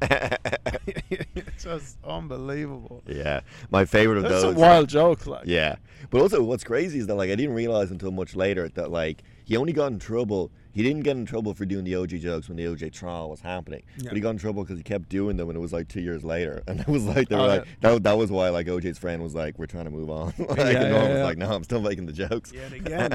[1.10, 3.04] it's just unbelievable.
[3.08, 4.54] yeah, my favorite of That's those.
[4.54, 5.46] some wild jokes, like.
[5.46, 5.76] Yeah,
[6.10, 9.24] but also what's crazy is that like I didn't realize until much later that like
[9.46, 10.52] he only got in trouble.
[10.78, 13.42] He didn't get in trouble for doing the OJ jokes when the OJ trial was
[13.42, 14.10] happening, Yeah.
[14.10, 16.02] but he got in trouble because he kept doing them, and it was like two
[16.02, 17.94] years later, and it was like they were Oh, like yeah.
[17.94, 20.56] that, that was why like OJ's friend was like, "We're trying to move on." like,
[20.56, 23.10] Yeah, and yeah, Norm was like, "No, I'm still making the jokes." Yet again,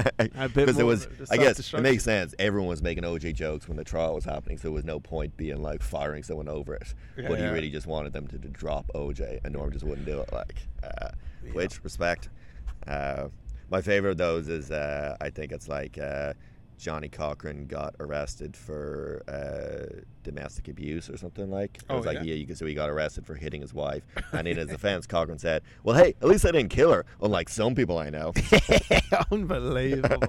[0.53, 2.35] because it was, I guess it makes sense.
[2.37, 5.37] Everyone was making OJ jokes when the trial was happening, so there was no point
[5.37, 6.93] being like firing someone over it.
[7.17, 7.51] Yeah, but he yeah.
[7.51, 10.33] really just wanted them to, to drop OJ, and Norm just wouldn't do it.
[10.33, 11.11] Like, uh,
[11.45, 11.51] Yeah.
[11.53, 12.27] which respect.
[12.85, 13.29] Uh,
[13.69, 16.33] my favorite of those is uh, I think it's like uh,
[16.77, 21.77] Johnnie Cochran got arrested for uh, domestic abuse or something like.
[21.77, 22.23] It Oh, was like yeah?
[22.23, 25.05] yeah, you can so he got arrested for hitting his wife, and in his defense,
[25.07, 28.33] Cochran said, "Well, hey, at least I didn't kill her, unlike some people I know."
[29.31, 30.21] Unbelievable.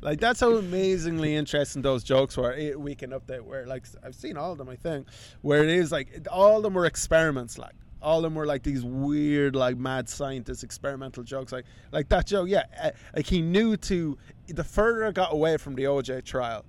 [0.00, 2.52] like that's how amazingly interesting those jokes were.
[2.52, 4.68] A weekend update where like I've seen all of them.
[4.68, 5.08] I think
[5.42, 7.58] where it is like all of them were experiments.
[7.58, 11.52] Like all of them were like these weird like mad scientist experimental jokes.
[11.52, 12.48] Like like that joke.
[12.48, 16.64] Yeah, uh, like he knew to the further I got away from the OJ trial,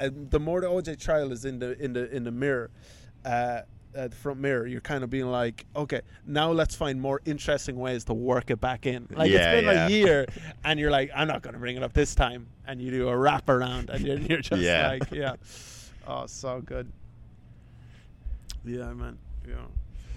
[0.00, 2.70] and the more the OJ trial is in the in the in the mirror.
[3.24, 3.62] Uh,
[3.96, 7.76] uh, the front mirror, you're kind of being like, okay, now let's find more interesting
[7.76, 9.08] ways to work it back in.
[9.10, 9.86] Like Yeah, it's been yeah.
[9.86, 10.26] a year,
[10.64, 13.08] and you're like, I'm not going to bring it up this time, and you do
[13.08, 14.88] a wrap around, and you're, you're just Yeah.
[14.88, 15.36] like, yeah,
[16.06, 16.92] oh, so good.
[18.64, 19.18] Yeah, man.
[19.48, 19.54] Yeah.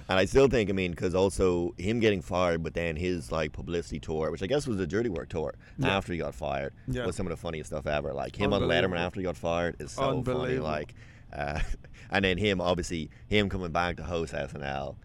[0.10, 3.54] And I still think, I mean, because also him getting fired, but then his like
[3.54, 5.96] publicity tour, which I guess was a dirty work tour Yeah.
[5.98, 7.06] after he got fired, Yeah.
[7.06, 8.14] was some of the funniest stuff ever.
[8.14, 10.58] Like him on Letterman after he got fired is so funny.
[10.58, 10.94] Like,
[11.34, 11.60] uh,
[12.12, 14.96] and then him obviously him coming back to host SNL.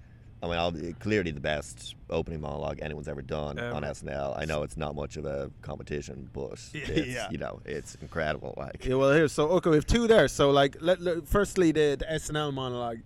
[0.42, 4.38] I mean, ob- clearly the best opening monologue anyone's ever done on SNL.
[4.38, 7.28] I know it's not much of a competition, but yeah.
[7.30, 8.52] you know, it's incredible.
[8.56, 10.28] Like, Yeah, well, here, so okay, we have two there.
[10.28, 12.98] So, like, let, let- firstly, the, the SNL monologue.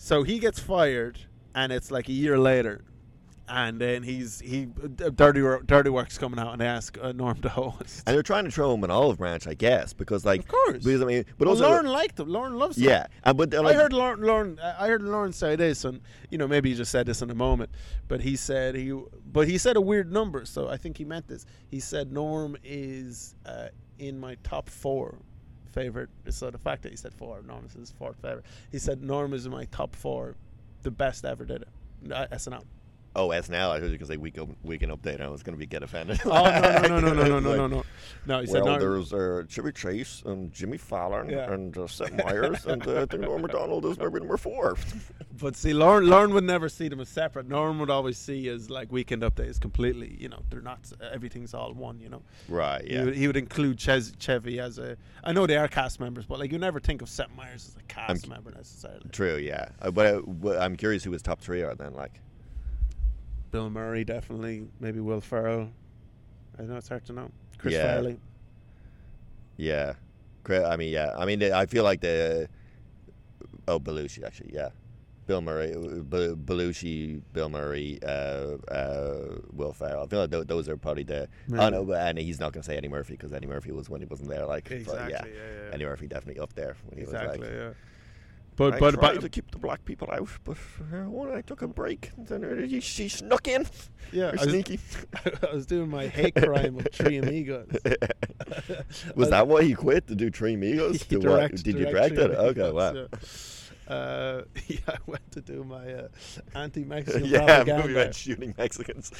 [0.00, 1.18] So he gets fired,
[1.54, 2.84] and it's like a year later,
[3.48, 7.48] and then he's he dirty dirty work's coming out, and they ask uh, Norm to
[7.48, 8.04] host.
[8.06, 10.84] and they're trying to throw him an olive branch, I guess, because like, Of course.
[10.84, 12.28] because I mean, but Well, also, Lorne liked him.
[12.28, 12.84] Lorne loves him.
[12.84, 14.60] yeah, and but uh, I heard Lorne, Lorne.
[14.62, 17.34] I heard Lorne say this, and you know maybe he just said this in a
[17.34, 17.70] moment,
[18.06, 18.92] but he said he,
[19.32, 21.44] but he said a weird number, so I think he meant this.
[21.68, 25.18] He said Norm is uh, in my top four
[25.78, 26.10] favorite.
[26.30, 28.44] So the fact that he said four, Norm is his fourth favorite.
[28.70, 30.36] He said Norm is my top four,
[30.82, 32.12] the best ever did it.
[32.12, 32.64] Uh, SNL.
[33.16, 33.70] Oh, SNL.
[33.70, 35.20] I heard you can say week weekend update.
[35.20, 36.20] I was going to be get offended.
[36.24, 37.84] Oh no no no no no no no no no.
[38.26, 38.80] No, he said Well, Norm.
[38.80, 41.50] there's uh, Chevy Chase and Jimmy Fallon Yeah.
[41.52, 44.76] and uh, Seth Meyers and uh, I think Norm Macdonald is maybe number four.
[45.40, 47.48] But see, Lorne, Lorne would never see them as separate.
[47.48, 50.16] Lorne would always see as like weekend update is completely.
[50.18, 50.80] You know, they're not.
[51.12, 52.00] Everything's all one.
[52.00, 52.22] You know.
[52.48, 52.82] right.
[52.84, 53.04] He, Yeah.
[53.04, 54.96] would, he would include Ches, Chevy as a.
[55.22, 57.76] I know they are cast members, but like you never think of Seth Meyers as
[57.76, 59.08] a cast I'm- member necessarily.
[59.12, 59.36] True.
[59.36, 59.68] Yeah.
[59.80, 61.94] Uh, but, uh, but I'm curious who his top three are then.
[61.94, 62.20] Like.
[63.50, 65.70] Bill Murray definitely, maybe Will Ferrell.
[66.58, 67.30] I know it's hard to know.
[67.58, 67.94] Chris Yeah.
[67.94, 68.18] Farley.
[69.56, 69.94] Yeah.
[70.48, 71.14] I mean, yeah.
[71.16, 72.48] I mean, I feel like the.
[73.66, 74.50] Oh, Belushi actually.
[74.54, 74.70] Yeah.
[75.26, 80.04] Bill Murray, B- Belushi, Bill Murray, uh, uh, Will Ferrell.
[80.04, 81.28] I feel like th- those are probably the.
[81.48, 81.66] Yeah.
[81.66, 83.90] Oh no, but- and he's not going to say Eddie Murphy because Eddie Murphy was
[83.90, 84.46] when he wasn't there.
[84.46, 85.10] Like, Exactly.
[85.12, 85.32] yeah, Yeah.
[85.66, 87.40] yeah, Eddie Murphy definitely up there when he Exactly.
[87.40, 87.58] was like.
[87.58, 87.70] yeah.
[88.58, 90.56] But I but tried but to keep the black people out, but
[90.92, 93.66] uh, when I took a break, then she, snuck in.
[94.12, 94.78] yeah, I was.
[95.48, 97.70] I was doing my hate crime with Three Amigos.
[99.14, 101.08] was that why you quit to do Three Amigos?
[101.08, 101.20] What?
[101.20, 102.32] direct- Did you direct it?
[102.32, 102.92] Okay, wow.
[102.94, 103.06] Yeah.
[103.88, 106.08] Uh, yeah, I went to do my uh,
[106.54, 107.82] anti-Mexican yeah, propaganda.
[107.82, 109.12] movie about shooting Mexicans.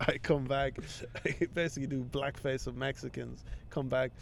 [0.00, 0.78] I come back,
[1.24, 3.44] I basically do blackface of Mexicans.
[3.70, 4.12] Come back,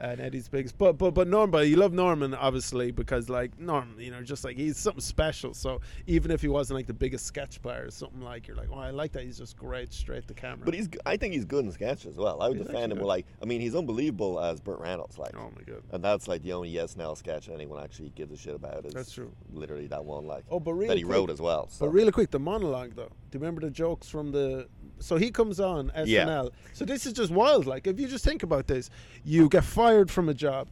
[0.00, 0.78] and Eddie's biggest.
[0.78, 4.44] But but but Norman, but you love Norman obviously because like Norman, you know, just
[4.44, 5.52] like he's something special.
[5.54, 8.68] So even if he wasn't like the biggest sketch player or something like, you're like,
[8.72, 9.24] oh, I like that.
[9.24, 10.64] He's just great, straight to camera.
[10.64, 12.40] But he's, I think he's good in sketch as well.
[12.40, 12.98] I would He's defend him.
[12.98, 13.06] good.
[13.06, 15.18] Like, I mean, he's unbelievable as Burt Reynolds.
[15.18, 18.36] Like, oh my god, and that's like the only SNL sketch anyone actually gives a
[18.36, 18.86] shit about.
[18.86, 19.30] Is That's true.
[19.52, 21.68] Literally that one, like Oh, but really that he quick- wrote as well.
[21.68, 21.84] So.
[21.86, 23.10] But really quick, the monologue though.
[23.30, 24.66] Do you remember the jokes from the?
[25.00, 26.06] So he comes on SNL.
[26.06, 26.48] Yeah.
[26.74, 27.66] So this is just wild.
[27.66, 28.90] Like if you just think about this,
[29.24, 30.68] you get fired from a job,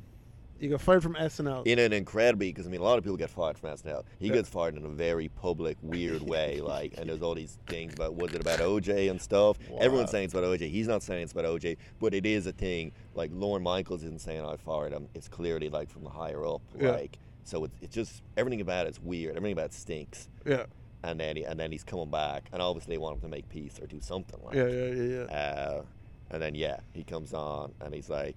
[0.61, 1.67] you get fired from SNL.
[1.67, 4.03] in an incredibly because I mean a lot of people get fired from SNL.
[4.19, 4.35] He Yeah.
[4.35, 6.61] gets fired in a very public, weird way.
[6.65, 9.59] Like, and there's all these things about was it about OJ and stuff.
[9.81, 10.69] Everyone's saying it's about OJ.
[10.69, 12.93] He's not saying it's about OJ, but it is a thing.
[13.15, 15.09] Like Lorne Michaels isn't saying I fired him.
[15.15, 16.61] It's clearly like from the higher up.
[16.79, 16.91] Yeah.
[16.91, 19.37] Like, so it's, it's just everything about it's weird.
[19.37, 20.29] Everything about it stinks.
[20.45, 20.67] yeah.
[21.03, 23.49] And then he, and then he's coming back, and obviously they want him to make
[23.49, 24.57] peace or do something like.
[24.57, 24.67] Yeah.
[24.67, 24.87] Yeah.
[24.87, 25.25] Yeah.
[25.31, 25.37] Yeah.
[25.37, 25.83] Uh,
[26.31, 28.37] and then yeah, he comes on and he's like,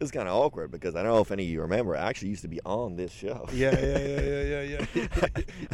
[0.00, 1.96] "It's kind of awkward because I don't know if any of you remember.
[1.96, 5.28] I actually used to be on this show." Yeah, yeah, yeah, yeah, yeah, yeah.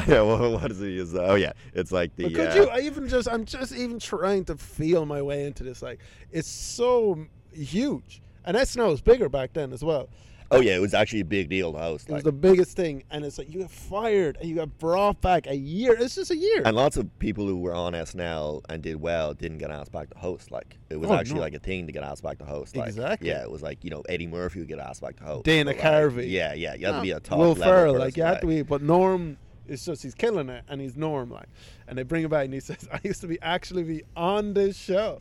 [0.06, 0.92] yeah, well, what is it?
[0.92, 2.68] Is oh yeah, it's like the But could uh, you?
[2.68, 5.82] I even just, I'm just even trying to feel my way into this.
[5.82, 6.00] Like,
[6.30, 10.08] it's so huge, and SNL was bigger back then as well.
[10.50, 12.08] Oh yeah, it was actually a big deal to host.
[12.08, 15.20] It was the biggest thing, and it's like you get fired and you got brought
[15.20, 15.96] back a year.
[15.98, 16.62] It's just a year.
[16.64, 20.10] and lots of people who were on SNL and did well didn't get asked back
[20.10, 20.50] to host.
[20.50, 21.40] Like it was Oh, actually no.
[21.42, 22.76] like a thing to get asked back to host.
[22.76, 23.28] Like, Exactly.
[23.28, 25.44] Yeah, it was like you know Eddie Murphy would get asked back to host.
[25.44, 26.30] Dana like, Carvey.
[26.30, 28.22] Yeah, yeah, you had to be ah, a top Will level Ferrell, person, like you
[28.24, 28.62] have to be.
[28.62, 29.36] But Norm,
[29.66, 31.48] it's just he's killing it, and he's Norm, like,
[31.88, 34.54] and they bring him back, and he says, "I used to be actually be on
[34.54, 35.20] this show."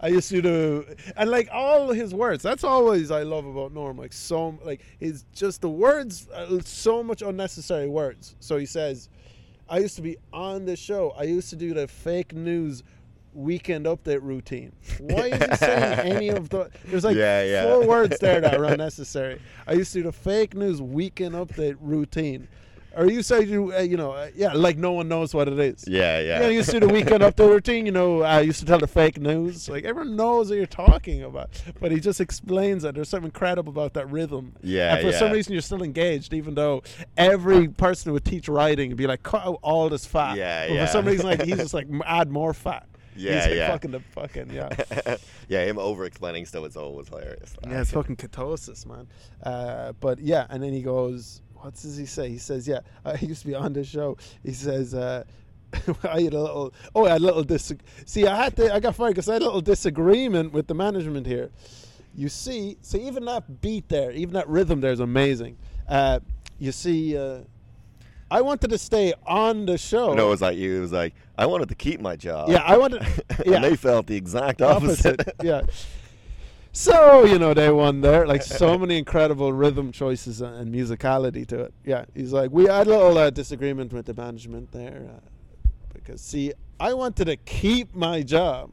[0.00, 0.84] I used to do,
[1.16, 2.42] and like all his words.
[2.42, 3.96] That's always I love about Norm.
[3.96, 8.34] Like so, like his just the words, uh, so much unnecessary words.
[8.40, 9.08] So he says,
[9.68, 11.14] "I used to be on this show.
[11.18, 12.82] I used to do the fake news."
[13.34, 14.72] Weekend update routine.
[14.98, 16.70] Why is he saying any of the?
[16.86, 17.64] There's like Yeah, yeah.
[17.64, 19.42] four words there that are unnecessary.
[19.66, 22.48] I used to do the fake news weekend update routine.
[22.96, 25.58] Or you say you, uh, you know, uh, yeah, like no one knows what it
[25.58, 25.84] is.
[25.86, 26.40] Yeah, yeah.
[26.40, 27.84] Yeah, I used to do the weekend update routine.
[27.84, 29.68] You know, I used to tell the fake news.
[29.68, 33.70] Like everyone knows what you're talking about, but he just explains that there's something incredible
[33.70, 34.54] about that rhythm.
[34.62, 36.82] Yeah, and for some reason you're still engaged, even though
[37.18, 40.38] every person who would teach writing would be like, cut out all this fat.
[40.38, 40.86] Yeah, but yeah.
[40.86, 42.86] For some reason, like he's just like add more fat.
[43.14, 43.70] Yeah, he's like, yeah.
[43.72, 45.16] Fucking the fucking yeah.
[45.48, 47.56] yeah, him over explaining stuff is always hilarious.
[47.66, 49.06] Yeah, it's fucking ketosis, man.
[49.42, 52.28] Uh, but yeah, and then he goes, what does he say?
[52.28, 54.16] He says, yeah, I used to be on the show.
[54.42, 55.24] He says, uh,
[56.04, 57.72] I had a little, oh, I had a little dis.
[58.04, 60.74] See, I had to, I got fired because I had a little disagreement with the
[60.74, 61.50] management here.
[62.14, 65.58] You see, so even that beat there, even that rhythm there is amazing.
[65.88, 66.20] Uh,
[66.58, 67.40] you see, uh,
[68.30, 70.14] I wanted to stay on the show.
[70.14, 70.78] No, it was like you.
[70.78, 72.48] it was like I wanted to keep my job.
[72.48, 73.02] Yeah, I wanted-
[73.44, 73.56] yeah.
[73.56, 75.20] and they felt the exact opposite.
[75.42, 75.62] yeah.
[76.76, 81.60] So you know they won there, like so many incredible rhythm choices and, musicality to
[81.60, 81.74] it.
[81.86, 86.20] Yeah, he's like we had a little uh, disagreement with the management there uh, because
[86.20, 88.72] see, I wanted to keep my job,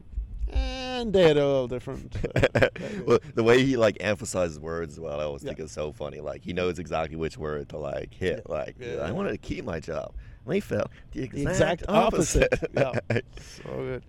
[0.51, 2.17] and they had a little different.
[2.35, 2.67] uh,
[3.05, 5.65] well, the way he like emphasizes words as well, I always think Yeah.
[5.65, 6.19] is so funny.
[6.19, 8.49] Like he knows exactly which word to like hit.
[8.49, 8.97] Like Yeah.
[8.97, 10.13] I wanted to keep my job.
[10.43, 12.53] And they felt the exact, exact opposite.
[12.75, 12.99] Yeah.
[13.39, 14.03] so good.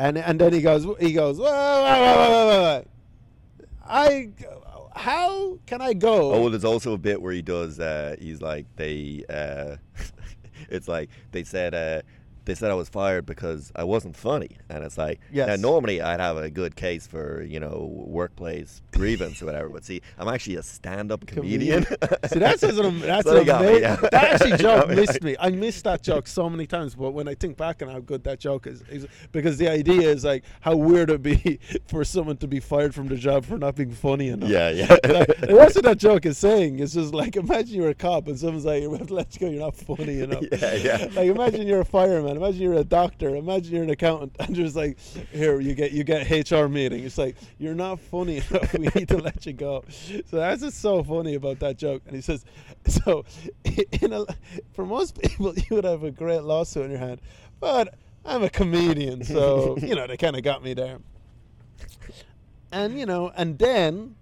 [0.00, 2.84] And and then he goes he goes whoa, whoa, whoa.
[3.84, 4.30] I
[4.96, 6.32] how can I go?
[6.32, 7.78] oh, well, there's also a bit where he does.
[7.78, 9.24] Uh, he's like they.
[9.28, 9.76] Uh,
[10.70, 11.74] it's like they said.
[11.74, 12.00] Uh,
[12.44, 15.48] they said I was fired because I wasn't funny, and it's like, Yes.
[15.48, 19.84] now normally I'd have a good case for you know workplace grievance or whatever, but
[19.84, 21.84] see, I'm actually a stand-up comedian.
[21.84, 21.94] See,
[22.38, 23.96] that's that's, an, that's So an me, yeah.
[23.96, 25.36] that actually joke missed me.
[25.40, 28.24] I missed that joke so many times, but when I think back on how good
[28.24, 32.36] that joke is, is because the idea is like how weird it'd be for someone
[32.38, 34.48] to be fired from the job for not being funny enough.
[34.48, 34.96] yeah, yeah.
[35.04, 36.78] Like, that's what that joke is saying.
[36.80, 39.40] It's just like imagine you're a cop and someone's like, "We have to let you
[39.40, 39.50] go.
[39.50, 41.08] You're not funny enough." Yeah, yeah.
[41.14, 42.42] Like imagine you're a fireman man.
[42.42, 43.36] Imagine you're a doctor.
[43.36, 44.98] Imagine you're an accountant, and just like,
[45.32, 47.04] here you get you get HR meeting.
[47.04, 48.72] It's like you're not funny enough.
[48.72, 49.84] We need to let you go.
[50.26, 52.02] So that's just so funny about that joke.
[52.06, 52.44] And he says,
[52.86, 53.24] so
[53.64, 54.24] in a,
[54.72, 57.20] for most people, you would have a great lawsuit in your hand,
[57.58, 60.98] but I'm a comedian, so you know they kind of got me there.
[62.72, 64.14] And you know, and then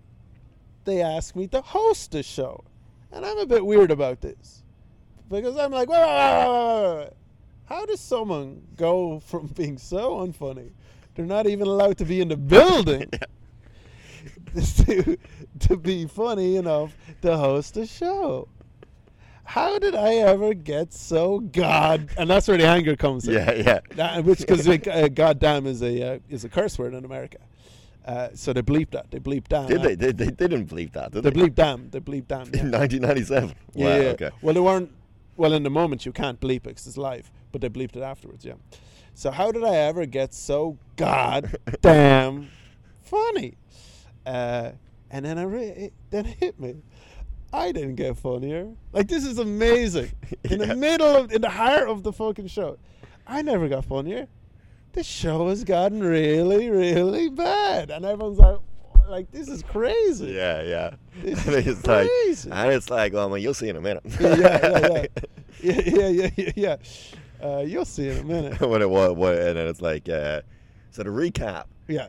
[0.84, 2.64] they asked me to host the show,
[3.12, 4.62] and I'm a bit weird about this
[5.28, 7.11] because I'm like, wait.
[7.68, 10.70] How does someone go from being so unfunny?
[11.14, 13.10] They're not even allowed to be in the building
[14.54, 15.16] to,
[15.60, 18.48] to be funny enough to host a show.
[19.44, 22.10] How did I ever get so god?
[22.18, 23.34] And that's where the anger comes in.
[23.34, 23.80] Yeah, yeah.
[23.96, 27.38] That- which because uh, goddamn is a uh, is a curse word in America.
[28.04, 29.10] Uh, so they bleep that.
[29.10, 29.66] They bleep damn.
[29.66, 29.94] Did they?
[29.94, 31.40] They, they, they didn't believe that, did They they?
[31.40, 31.90] bleep damn.
[31.90, 32.46] They bleep damn.
[32.54, 32.60] yeah.
[32.60, 33.54] In 1997.
[33.74, 34.08] Yeah, Wow, yeah.
[34.10, 34.30] okay.
[34.42, 34.92] Well, they weren't.
[35.36, 38.03] Well, in the moment you can't bleep it because it's live, but they bleeped it
[38.03, 38.44] afterwards.
[38.44, 38.55] Yeah.
[39.14, 42.51] So how did I ever get so goddamn
[43.03, 43.55] funny?
[44.26, 44.72] Uh,
[45.11, 46.76] and then I re- it, then it hit me.
[47.53, 48.68] I didn't get funnier.
[48.92, 50.12] Like this is amazing.
[50.44, 50.66] In Yeah.
[50.66, 52.78] the middle of, in the heart of the fucking show,
[53.26, 54.26] I never got funnier.
[54.92, 58.59] The show has gotten really, really bad, and everyone's like,
[59.09, 60.26] like this is crazy.
[60.32, 60.94] Yeah, yeah.
[61.22, 62.09] This And it's like,
[62.51, 64.03] and it's like, well, I mean, you'll see in a minute.
[64.20, 65.07] yeah, yeah,
[65.62, 66.76] yeah, yeah, yeah, yeah, yeah.
[67.43, 68.61] Uh, you'll see in a minute.
[68.61, 70.43] what it was, what, and then it's like, uh,
[70.91, 72.09] so to recap, Yeah,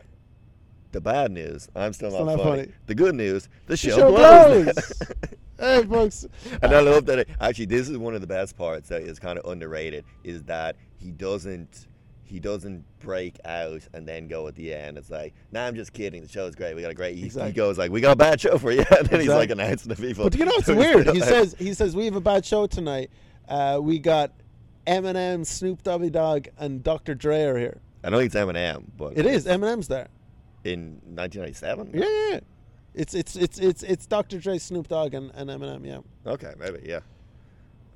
[0.91, 2.61] the bad news, I'm still, Still not, not funny.
[2.63, 2.73] funny.
[2.87, 4.63] The good news, the show, show blows.
[4.73, 5.01] blows.
[5.59, 6.27] hey, folks.
[6.61, 7.19] and I love that.
[7.19, 10.03] It, actually, this is one of the best parts that is kind of underrated.
[10.23, 11.87] Is that he doesn't
[12.23, 14.97] he doesn't break out and then go at the end.
[14.99, 16.21] It's like, nah, I'm just kidding.
[16.21, 16.75] The show's great.
[16.75, 17.15] We got a great.
[17.17, 19.49] He, he goes like, we got a bad show for you, and then he's like
[19.49, 19.63] Exactly.
[19.63, 20.23] announcing to people.
[20.25, 21.07] But you know it's weird?
[21.09, 23.11] He like- says he says we have a bad show tonight.
[23.47, 24.31] Uh, we got
[24.87, 27.15] Eminem, Snoop Doggy Dogg, and Dr.
[27.15, 27.79] Dre are here.
[28.03, 30.07] I know it's Eminem, but It is Eminem's there.
[30.63, 31.91] in 1997.
[31.93, 32.29] Yeah, yeah.
[32.33, 32.39] yeah.
[32.95, 34.39] It's it's it's it's it's Dr.
[34.39, 35.85] Dre, Snoop Dogg, and, and Eminem.
[35.85, 35.99] Yeah,
[36.31, 36.99] Okay, maybe yeah.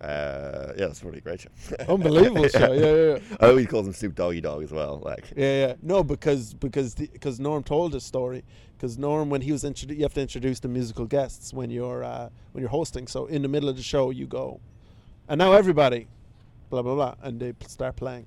[0.01, 1.49] Uh, yeah, that's really great show.
[1.87, 2.73] unbelievable show.
[2.73, 3.37] Yeah, yeah, yeah.
[3.39, 5.01] I always call him Snoop Doggy Dogg as well.
[5.03, 5.73] Like, Yeah, yeah.
[5.81, 8.43] No, because because because Norm told his story.
[8.77, 12.03] Because Norm, when he was introduced, you have to introduce the musical guests when you're
[12.03, 13.07] uh, when you're hosting.
[13.07, 14.59] So in the middle of the show, you go,
[15.29, 16.07] and now everybody,
[16.73, 18.25] blah blah blah, and they start playing.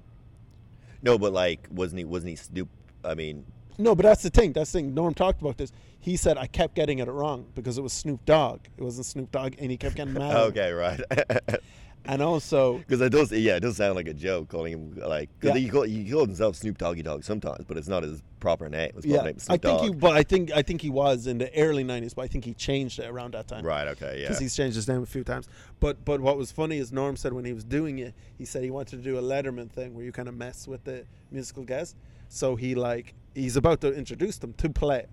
[1.03, 2.05] no, but like, wasn't he?
[2.05, 2.68] Wasn't he Snoop?
[3.05, 3.44] I mean,
[3.78, 4.53] No, but that's the thing.
[4.53, 4.94] That's the thing.
[4.94, 5.72] Norm talked about this.
[5.99, 8.61] He said I kept getting it wrong because it was Snoop Dogg.
[8.76, 10.36] It wasn't Snoop Dogg, and he kept getting mad.
[10.49, 11.01] okay, right.
[12.09, 15.31] And also, Because it does, yeah, it does sound like a joke calling him like.
[15.39, 15.63] Because Yeah.
[15.63, 18.93] he, call, he calls himself Snoop Doggy Dogg sometimes, but it's not his proper name.
[18.95, 19.91] His proper yeah, name I think he.
[19.91, 22.55] But I think I think he was in the early '90s, but I think he
[22.55, 23.65] changed it around that time.
[23.65, 23.89] Right.
[23.89, 24.19] Okay.
[24.21, 24.29] Yeah.
[24.29, 25.49] because he's changed his name a few times.
[25.81, 28.63] But but what was funny is Norm said when he was doing it, he said
[28.63, 31.65] he wanted to do a Letterman thing where you kind of mess with the musical
[31.65, 31.97] guest.
[32.29, 35.07] So he like he's about to introduce them to play,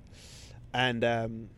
[0.74, 1.50] and um,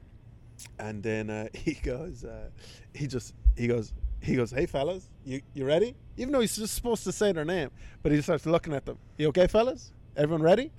[0.80, 2.50] and then uh, he goes uh,
[2.94, 3.94] he just he goes
[4.26, 5.95] he goes hey fellas you you ready?
[6.17, 7.71] Even though he's just supposed to say their name,
[8.03, 8.97] but he starts looking at them.
[9.17, 9.91] You okay, fellas?
[10.15, 10.71] Everyone ready?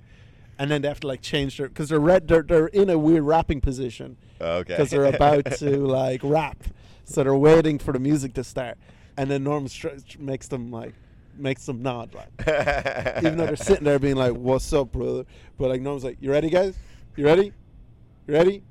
[0.57, 2.27] And then they have to like change their because they're red.
[2.27, 4.73] They're, they're in a weird rapping position okay.
[4.73, 6.63] because they're about to like rap,
[7.03, 8.77] so they're waiting for the music to start,
[9.17, 9.67] and then Norm
[10.17, 10.95] makes them like
[11.37, 12.31] makes them nod, like
[13.19, 15.25] even though they're sitting there being like, "What's up, brother?"
[15.59, 16.75] But like Norm's like, "You ready, guys?
[17.15, 17.53] You ready?
[18.27, 18.63] You ready?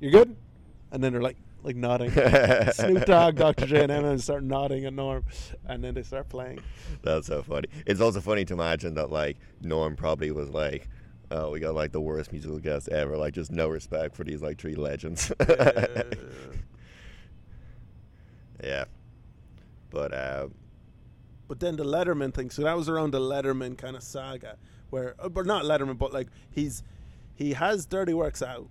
[0.00, 0.36] You good?"
[0.92, 2.10] And then they're like like nodding.
[2.72, 3.66] Snoop Dogg, Dr.
[3.66, 5.24] Dre, and Eminem start nodding at Norm,
[5.66, 6.60] and then they start playing.
[7.02, 7.68] That's so funny.
[7.86, 10.88] It's also funny to imagine that like Norm probably was like,
[11.30, 13.16] "Oh, we got like the worst musical guest ever.
[13.16, 15.32] Like, just no respect for these like three legends."
[18.62, 18.84] yeah.
[19.90, 20.46] But uh,
[21.48, 22.50] But then the Letterman thing.
[22.50, 24.56] So that was around the Letterman kind of saga,
[24.90, 26.84] where, uh, but not Letterman, but like he's
[27.34, 28.68] he has Dirty Works out,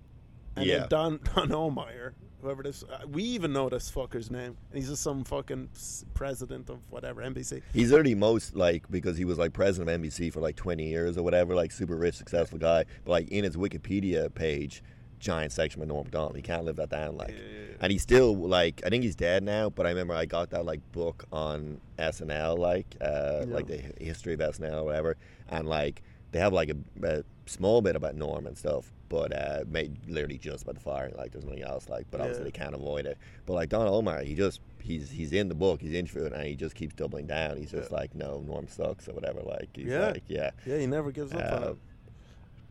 [0.56, 0.78] and Yeah.
[0.78, 2.12] then Don Don Ohlmeyer,
[2.42, 5.68] whoever this, uh, we even know this fucker's name, and he's just some fucking
[6.14, 7.62] president of whatever NBC.
[7.72, 11.16] he's already most like because he was like president of NBC for like 20 years
[11.18, 12.84] or whatever, like super rich, successful guy.
[13.04, 14.82] But like in his Wikipedia page,
[15.18, 16.34] giant section with Norm Macdonald.
[16.36, 17.16] He can't live that down.
[17.18, 17.34] Like,
[17.80, 19.68] and he's still like I think he's dead now.
[19.68, 23.54] But I remember I got that like book on SNL, like uh, Yeah.
[23.54, 25.16] like the history of SNL or whatever,
[25.50, 28.90] and like they have like a, a small bit about Norm and stuff.
[29.10, 31.14] But uh, made literally just by the firing.
[31.18, 31.88] Like there's nothing else.
[31.88, 32.50] Like, but obviously Yeah.
[32.52, 33.18] they can't avoid it.
[33.44, 35.82] But like Don Ohlmeyer, he just he's he's in the book.
[35.82, 37.56] He's interviewed and he just keeps doubling down.
[37.58, 37.96] He's just Yeah.
[37.98, 39.40] like, no, Norm sucks or whatever.
[39.42, 40.10] Like he's Yeah.
[40.12, 41.76] like, yeah, Yeah, he never gives up on Uh, it.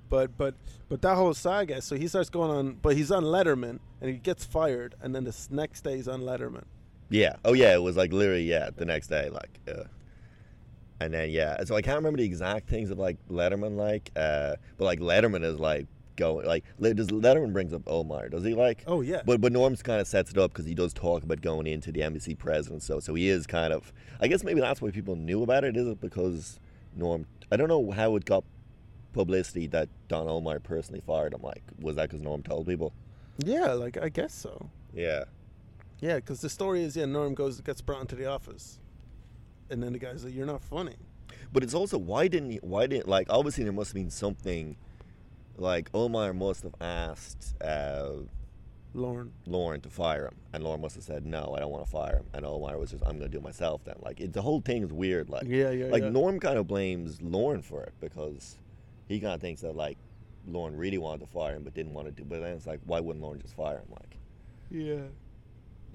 [0.09, 0.55] But but
[0.87, 1.81] but that whole saga.
[1.81, 5.25] So he starts going on, but he's on Letterman, and he gets fired, and then
[5.25, 6.63] the next day he's on Letterman.
[7.09, 7.35] yeah.
[7.45, 8.69] Oh yeah, it was like literally yeah.
[8.75, 9.83] The next day, like, uh,
[11.01, 14.55] And then yeah, so I can't remember the exact things of like Letterman like, uh,
[14.77, 15.85] but like Letterman is like
[16.19, 18.29] going like does Letterman brings up Ohlmeyer?
[18.29, 18.83] Does he like?
[18.85, 19.21] Oh yeah.
[19.25, 21.91] But but Norm's kind of sets it up because he does talk about going into
[21.91, 22.83] the NBC president.
[22.83, 23.91] So so he is kind of.
[24.19, 25.75] I guess maybe that's why people knew about it.
[25.75, 26.59] Is it because
[26.95, 27.25] Norm?
[27.51, 28.43] I don't know how it got
[29.13, 31.41] publicity that Don Ohlmeyer personally fired him.
[31.41, 32.93] Like was that because Norm told people?
[33.45, 34.69] yeah, like I guess so.
[34.93, 35.23] Yeah.
[36.01, 38.79] Yeah, because the story is yeah, Norm goes gets brought into the office,
[39.69, 40.95] and then the guy's like, "You're not funny."
[41.51, 44.77] But it's also why didn't he, why didn't like obviously there must have been something
[45.59, 48.13] like Ohlmeyer must have asked uh,
[48.93, 49.31] Lorne.
[49.45, 52.17] Lorne to fire him, and Lorne must have said no, I don't want to fire
[52.17, 53.95] him, and Ohlmeyer was just I'm gonna do it myself then.
[54.01, 55.29] Like it, the whole thing is weird.
[55.29, 56.09] Like Yeah, yeah, like yeah.
[56.09, 58.57] Norm kind of blames Lorne for it because
[59.07, 59.97] he kind of thinks that like
[60.47, 62.23] Lorne really wanted to fire him but didn't want to do.
[62.23, 63.87] But then it's like why wouldn't Lorne just fire him?
[63.89, 64.17] Like
[64.69, 65.07] Yeah.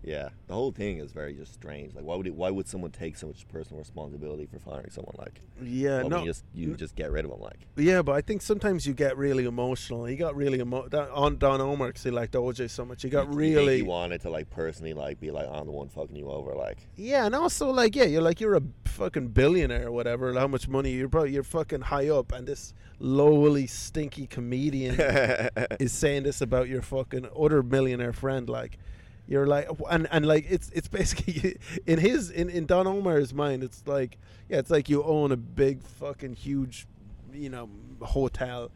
[0.04, 1.94] Yeah, the whole thing is very just strange.
[1.94, 5.14] Like why would it, why would someone take so much personal responsibility for firing someone?
[5.18, 6.20] Like Yeah, no.
[6.20, 6.76] you just you mm.
[6.76, 7.40] just get rid of them.
[7.40, 10.04] Like Yeah, but I think sometimes you get really emotional.
[10.04, 13.02] He got really emo- that, on Don Ohlmeyer because he liked OJ so much.
[13.02, 15.88] He got You really he wanted to like personally like be like I'm the one
[15.88, 19.88] fucking you over like yeah, and also like yeah, you're like you're a fucking billionaire
[19.88, 20.32] or whatever.
[20.34, 24.96] How much money you're probably you're fucking high up, and this lowly stinky comedian
[25.80, 28.48] is saying this about your fucking other millionaire friend.
[28.48, 28.78] Like
[29.26, 31.56] you're like and and like it's it's basically
[31.86, 34.18] in his in in Don Ohlmeyer's mind, it's like
[34.48, 36.86] yeah, it's like you own a big fucking huge,
[37.32, 37.68] you know,
[38.02, 38.70] hotel,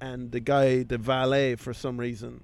[0.00, 2.42] and the guy, the valet, for some reason.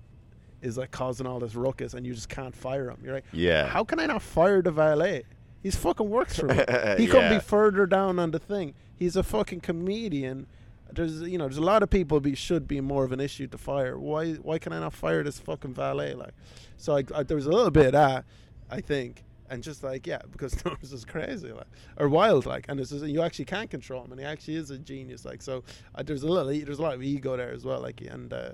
[0.62, 2.98] Is like causing all this ruckus, and you just can't fire him.
[3.02, 5.22] You're like, yeah how can I not fire the valet?
[5.62, 6.54] He's fucking works for me.
[6.98, 8.74] He couldn't be further down on the thing.
[8.94, 10.46] He's a fucking comedian.
[10.94, 13.46] There's you know there's a lot of people be should be more of an issue
[13.48, 13.98] to fire.
[13.98, 16.14] Why why can I not fire this fucking valet?
[16.14, 16.34] Like,
[16.76, 18.24] so I, I, there was a little bit of that,
[18.70, 21.66] I think, and just like yeah, because Norm's is crazy like
[21.96, 24.78] or wild like, and it's you actually can't control him, and he actually is a
[24.78, 25.42] genius like.
[25.42, 25.64] So
[25.94, 28.50] uh, there's a little there's a lot of ego there as well like and uh,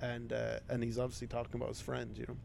[0.00, 2.36] and uh, and he's obviously talking about his friends, you know.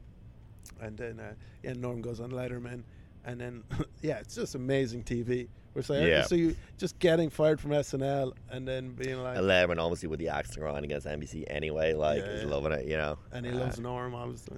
[0.80, 2.84] And then uh, yeah, Norm goes on Letterman,
[3.26, 3.64] and then
[4.02, 5.48] yeah, it's just amazing TV.
[5.74, 6.24] We're saying Yeah.
[6.24, 10.28] so you just getting fired from SNL and then being like, Eleven obviously with the
[10.30, 12.50] axe to grind against NBC anyway like Yeah, is yeah.
[12.50, 14.58] loving it you know and he Uh, loves Norm obviously.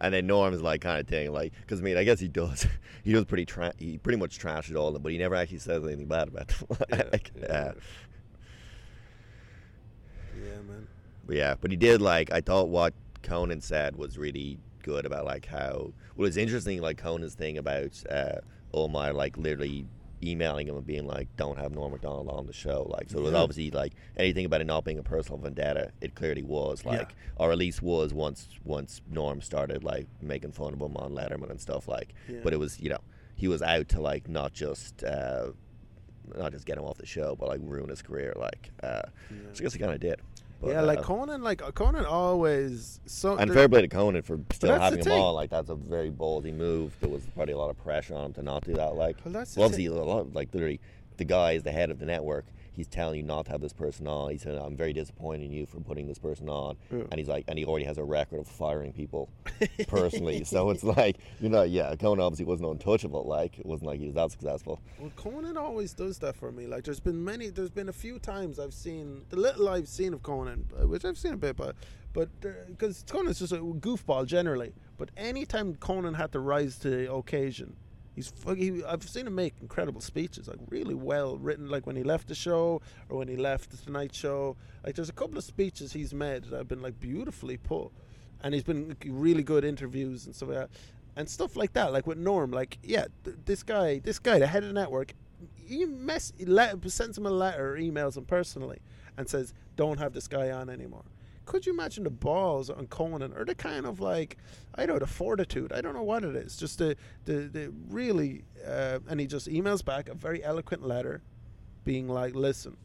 [0.00, 2.66] and then Norm's like kind of thing like because I mean I guess he does
[3.04, 5.58] he does pretty tra- he pretty much trashes all of them but he never actually
[5.58, 6.68] says anything bad about them
[7.12, 7.46] like, yeah.
[7.48, 7.72] yeah.
[10.36, 10.86] Yeah, man.
[11.26, 15.24] But yeah, but he did like I thought what Conan said was really good about
[15.24, 18.36] like how well it's interesting like Conan's thing about uh
[18.74, 19.86] Ohlmeyer like literally
[20.26, 23.22] emailing him and being like don't have Norm Macdonald on the show like so it
[23.22, 26.92] was obviously like anything about it not being a personal vendetta it clearly was Yeah.
[26.92, 31.12] like or at least was once once Norm started like making fun of him on
[31.12, 32.40] Letterman and stuff like Yeah.
[32.42, 33.00] but it was you know
[33.36, 35.48] he was out to like not just uh
[36.36, 39.36] not just get him off the show but like ruin his career like uh Yeah.
[39.52, 40.20] so I guess he kind of did
[40.60, 43.36] But, yeah, like uh, Conan, like Conan always so.
[43.36, 45.34] and fair play to Conan for still having him on.
[45.34, 46.96] Like that's a very ballsy move.
[47.00, 48.94] There was probably a lot of pressure on him to not do that.
[48.94, 50.80] Like, Well, that's the well, obviously, a lot, like literally,
[51.16, 52.46] the guy is the head of the network.
[52.74, 54.30] He's telling you not to have this person on.
[54.30, 57.04] He said, "I'm very disappointed in you for putting this person on." Yeah.
[57.10, 59.30] And he's like, and he already has a record of firing people
[59.88, 60.44] personally.
[60.44, 63.24] so it's like, you know, yeah, Conan obviously wasn't untouchable.
[63.24, 64.80] Like it wasn't like he was that successful.
[64.98, 66.66] Well, Conan always does that for me.
[66.66, 70.14] Like, there's been many, there's been a few times I've seen the little I've seen
[70.14, 71.76] of Conan, uh, which I've seen a bit, but
[72.12, 72.28] but
[72.68, 74.72] because Conan's just a goofball generally.
[74.96, 77.76] But anytime Conan had to rise to the occasion,
[78.14, 81.68] he's he, I've seen him make incredible speeches, like really well written.
[81.68, 84.56] Like when he left the show or when he left the Tonight Show.
[84.84, 87.90] Like there's a couple of speeches he's made that have been like beautifully put,
[88.42, 90.70] and he's been really good interviews and stuff like that.
[91.16, 94.46] And stuff like that, like with Norm, like yeah, th- this guy, this guy, the
[94.46, 95.14] head of the network,
[95.54, 98.78] he mess, he let, sends him a letter, emails him personally,
[99.16, 101.04] and says, "Don't have this guy on anymore."
[101.46, 104.38] Could you imagine the balls on Conan, or the kind of like,
[104.74, 105.72] I don't know, the fortitude?
[105.72, 106.56] I don't know what it is.
[106.56, 111.22] Just the the, the really, uh, and he just emails back a very eloquent letter,
[111.84, 112.76] being like, "Listen,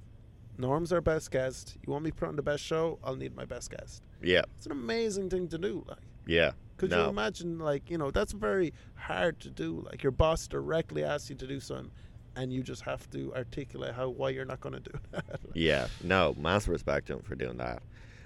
[0.57, 1.77] Norm's our best guest.
[1.85, 2.99] You want me to put on the best show?
[3.03, 5.85] I'll need my best guest." Yeah, It's an amazing thing to do.
[5.87, 6.51] Like, yeah.
[6.75, 7.03] could no.
[7.03, 9.85] you imagine, like, you know, that's very hard to do.
[9.89, 11.91] Like, your boss directly asks you to do something,
[12.35, 15.39] and you just have to articulate how why you're not going to do that.
[15.53, 17.81] Yeah, no, massive respect to him for doing that.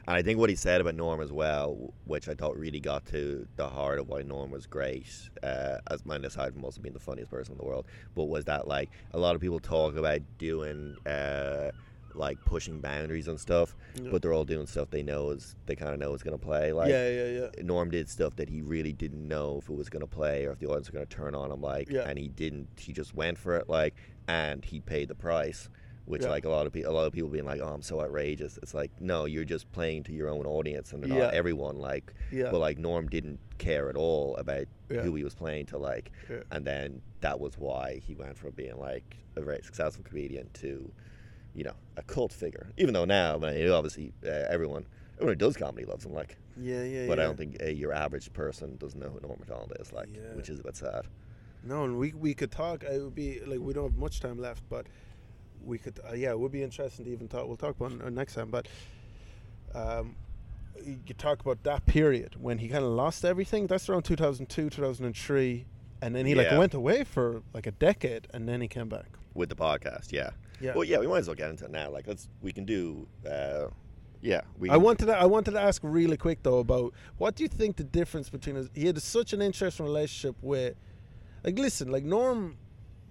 [0.06, 3.06] And I think what he said about Norm as well, which I thought really got
[3.08, 5.08] to the heart of why Norm was great,
[5.42, 8.44] uh, as mine aside from also being the funniest person in the world, but was
[8.46, 11.72] that like a lot of people talk about doing uh,
[12.16, 14.10] like pushing boundaries and stuff, Yeah.
[14.12, 16.74] but they're all doing stuff they know is they kind of know is gonna play.
[16.74, 17.64] Like yeah, yeah, yeah.
[17.64, 20.60] Norm did stuff that he really didn't know if it was gonna play or if
[20.60, 21.62] the audience were gonna turn on him.
[21.62, 22.02] Like, Yeah.
[22.10, 22.68] and he didn't.
[22.78, 23.70] He just went for it.
[23.70, 23.96] Like,
[24.28, 25.70] and he paid the price.
[26.06, 26.30] Which Yeah.
[26.30, 28.58] like a lot of people, a lot of people being like, "Oh, I'm so outrageous."
[28.62, 31.24] It's like, no, you're just playing to your own audience, and they're Yeah.
[31.26, 31.78] not everyone.
[31.78, 32.52] Like, Yeah.
[32.52, 35.02] but like Norm didn't care at all about Yeah.
[35.02, 35.78] who he was playing to.
[35.78, 36.12] Like,
[36.52, 40.92] and then that was why he went from being like a very successful comedian to,
[41.56, 42.68] you know, a cult figure.
[42.78, 44.86] Even though now, I mean, obviously, uh, everyone
[45.16, 46.14] everyone who does comedy loves him.
[46.14, 47.18] Like, Yeah, yeah, but.
[47.20, 49.94] I don't think uh, your average person doesn't know who Norm Macdonald is.
[49.94, 50.34] Like, Yeah.
[50.36, 51.06] which is a bit sad.
[51.64, 52.84] No, and we we could talk.
[52.84, 54.88] It would be like we don't have much time left, but
[55.64, 56.00] we could.
[56.08, 57.48] Uh, yeah, it would be interesting to even talk.
[57.48, 58.68] We'll talk about it next time, but
[59.74, 60.16] um,
[60.84, 63.68] you could talk about that period when he kind of lost everything.
[63.68, 65.66] That's around 2002, 2003,
[66.02, 69.08] and then he like went away for like a decade, and then he came back.
[69.34, 70.12] with the podcast.
[70.12, 70.32] Yeah.
[70.62, 70.74] Yeah.
[70.76, 71.90] Well, yeah, we might as well get into it now.
[71.90, 73.08] Like, let's we can do.
[73.30, 73.66] Uh,
[74.22, 74.70] yeah, we.
[74.70, 77.76] I wanted to, I wanted to ask really quick though about what do you think
[77.76, 80.76] the difference between his, he had such an interesting relationship with
[81.44, 82.56] like listen like Norm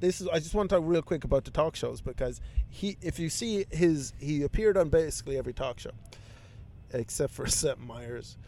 [0.03, 2.98] this is I just want to talk real quick about the talk shows because he
[3.00, 5.92] if you see his he appeared on basically every talk show
[6.92, 8.36] except for Seth Meyers.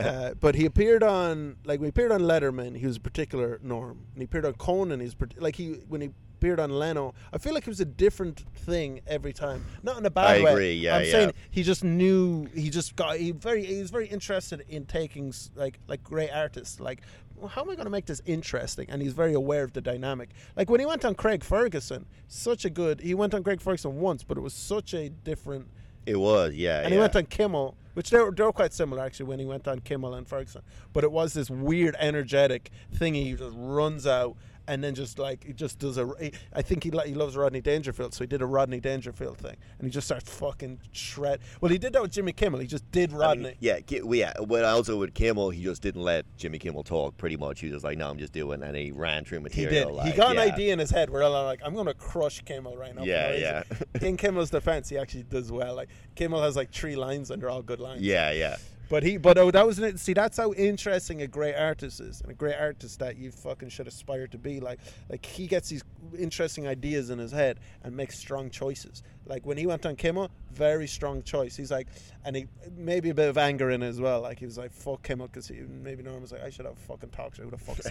[0.00, 3.60] Uh, but he appeared on like when he appeared on Letterman he was a particular
[3.62, 4.06] Norm.
[4.12, 7.54] And he appeared on Conan he's like he when he appeared on Leno I feel
[7.54, 9.64] like it was a different thing every time.
[9.82, 10.52] Not in a bad I way.
[10.52, 11.10] agree, yeah, I'm yeah.
[11.10, 15.32] saying he just knew he just got he very he was very interested in taking
[15.56, 17.02] like like great artists like
[17.42, 19.80] well, how am I going to make this interesting and he's very aware of the
[19.80, 23.60] dynamic like when he went on Craig Ferguson such a good he went on Craig
[23.60, 25.66] Ferguson once but it was such a different
[26.04, 26.80] it was, yeah.
[26.80, 26.94] and yeah.
[26.94, 29.66] he went on Kimmel which they were, they were quite similar actually when he went
[29.66, 30.62] on Kimmel and Ferguson
[30.92, 34.36] but it was this weird energetic thing he just runs out
[34.68, 37.60] and then just like he just does a he- I think he he loves Rodney
[37.60, 41.70] Dangerfield so he did a Rodney Dangerfield thing and he just starts fucking shred well
[41.70, 44.32] he did that with Jimmy Kimmel he just did I Rodney mean, yeah, well, yeah.
[44.46, 47.16] But also with Kimmel, he just didn't let Jimmy Kimmel talk.
[47.16, 49.70] Pretty much, he was just like, "No, I'm just doing," and he ran through material.
[49.72, 49.90] he did.
[49.92, 52.76] Like, he got an idea in his head where I'm like, I'm gonna crush Kimmel
[52.76, 53.02] right now.
[53.02, 53.62] Yeah, yeah.
[54.00, 55.74] in Kimmel's defense, he actually does well.
[55.74, 58.02] Like Kimmel has like three lines and they're all good lines.
[58.02, 58.56] Yeah, yeah.
[58.92, 62.20] But he, but oh, that was an, see, that's how interesting a great artist is,
[62.20, 64.60] and a great artist that you fucking should aspire to be.
[64.60, 65.82] Like, like he gets these
[66.18, 69.02] interesting ideas in his head and makes strong choices.
[69.26, 71.56] Like when he went on Kimmel, very strong choice.
[71.56, 71.86] He's like,
[72.24, 72.46] and he
[72.76, 74.20] maybe a bit of anger in it as well.
[74.20, 76.76] Like he was like, "Fuck Kimmel," because he maybe Norm was like, "I should have
[76.78, 77.86] fucking talk show." Who the fuck is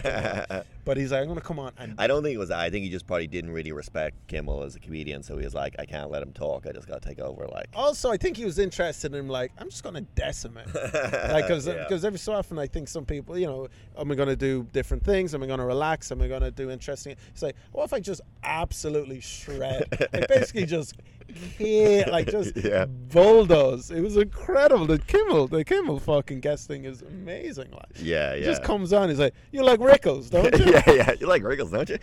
[0.84, 2.60] but he's like, "I'm gonna come on and I don't think it was that.
[2.60, 5.54] I think he just probably didn't really respect Kimmel as a comedian, so he was
[5.54, 6.66] like, "I can't let him talk.
[6.66, 9.52] I just got to take over." Like, Also, I think he was interested in like
[9.58, 11.86] I'm just going to decimate, like because Yeah.
[11.90, 13.68] every so often I think some people, you know,
[13.98, 15.34] am I going to do different things?
[15.34, 16.12] Am I going to relax?
[16.12, 17.16] Am I going to do interesting?
[17.30, 20.94] It's like, what if I just absolutely shred, like basically just
[21.34, 22.86] hit, like just Yeah.
[22.86, 23.90] bulldoze?
[23.90, 24.86] It was incredible.
[24.86, 27.70] The Kimmel, the Kimmel fucking guest thing is amazing.
[27.72, 28.46] Like, yeah, he yeah.
[28.46, 29.08] just comes on.
[29.08, 30.72] He's like, you like Rickles, don't you?
[30.72, 31.14] yeah, yeah.
[31.20, 31.98] You like Rickles, don't you?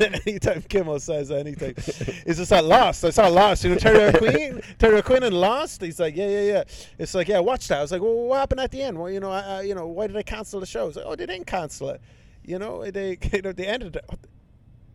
[0.26, 3.04] Anytime Kimmel says anything, it's just that Lost.
[3.04, 3.64] I saw Lost.
[3.64, 5.82] You know, Terry O'Quinn, Terry O'Quinn and Lost.
[5.82, 6.64] He's like, yeah, yeah, yeah.
[6.98, 7.78] It's like, yeah, watch that.
[7.78, 8.98] I was like, well, what happened at the end?
[8.98, 10.86] Well, you know, I, I, you know, why did they cancel the show?
[10.86, 12.00] Like, oh, they didn't cancel it.
[12.44, 14.04] You know, they, you know, they ended it.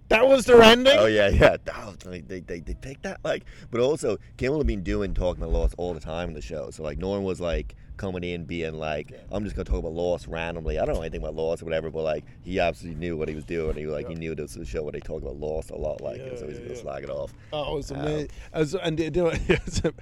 [0.10, 0.93] That was their ending.
[0.97, 1.58] Oh yeah, yeah.
[1.74, 5.41] Oh, they, they, they, they picked that like, but also Kimmel had been doing talking
[5.41, 6.70] about Lost all the time in the show.
[6.72, 10.28] So like, Norm was like coming in being like, I'm just gonna talk about Lost
[10.28, 10.78] randomly.
[10.78, 13.34] I don't know anything about Lost or whatever, but like he absolutely knew what he
[13.36, 13.76] was doing.
[13.76, 16.01] He like he knew this was a show where they talk about Lost a lot,
[16.01, 17.34] like, and so he's gonna slag it off.
[17.51, 18.30] Oh, it was Um, amazing.
[18.54, 19.93] I was, and you know, it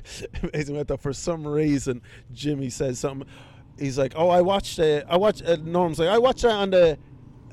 [0.43, 0.99] amazing that.
[1.01, 2.01] For some reason,
[2.33, 3.27] Jimmy says something.
[3.79, 4.79] He's like, "Oh, I watched.
[4.79, 6.97] Uh, I watched." Uh, Norm's like, "I watched that on the,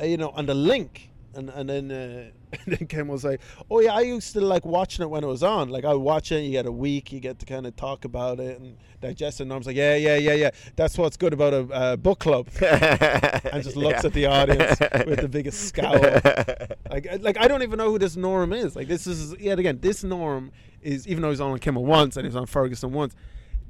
[0.01, 2.31] uh, you know, on the link." And and then uh,
[2.65, 3.41] and then Kim was like,
[3.71, 5.69] "Oh yeah, I used to like watching it when it was on.
[5.69, 6.41] Like I would watch it.
[6.43, 7.13] You get a week.
[7.13, 9.97] You get to kind of talk about it and digest it." And Norm's like, "Yeah,
[9.97, 10.51] yeah, yeah, yeah.
[10.77, 15.21] That's what's good about a uh, book club." and just looks at the audience with
[15.21, 15.99] the biggest scowl.
[16.91, 18.75] Like, I- like I don't even know who this Norm is.
[18.75, 22.25] Like, this is yet again, this Norm is even though he's on Kimmel once and
[22.25, 23.15] he's on Ferguson once.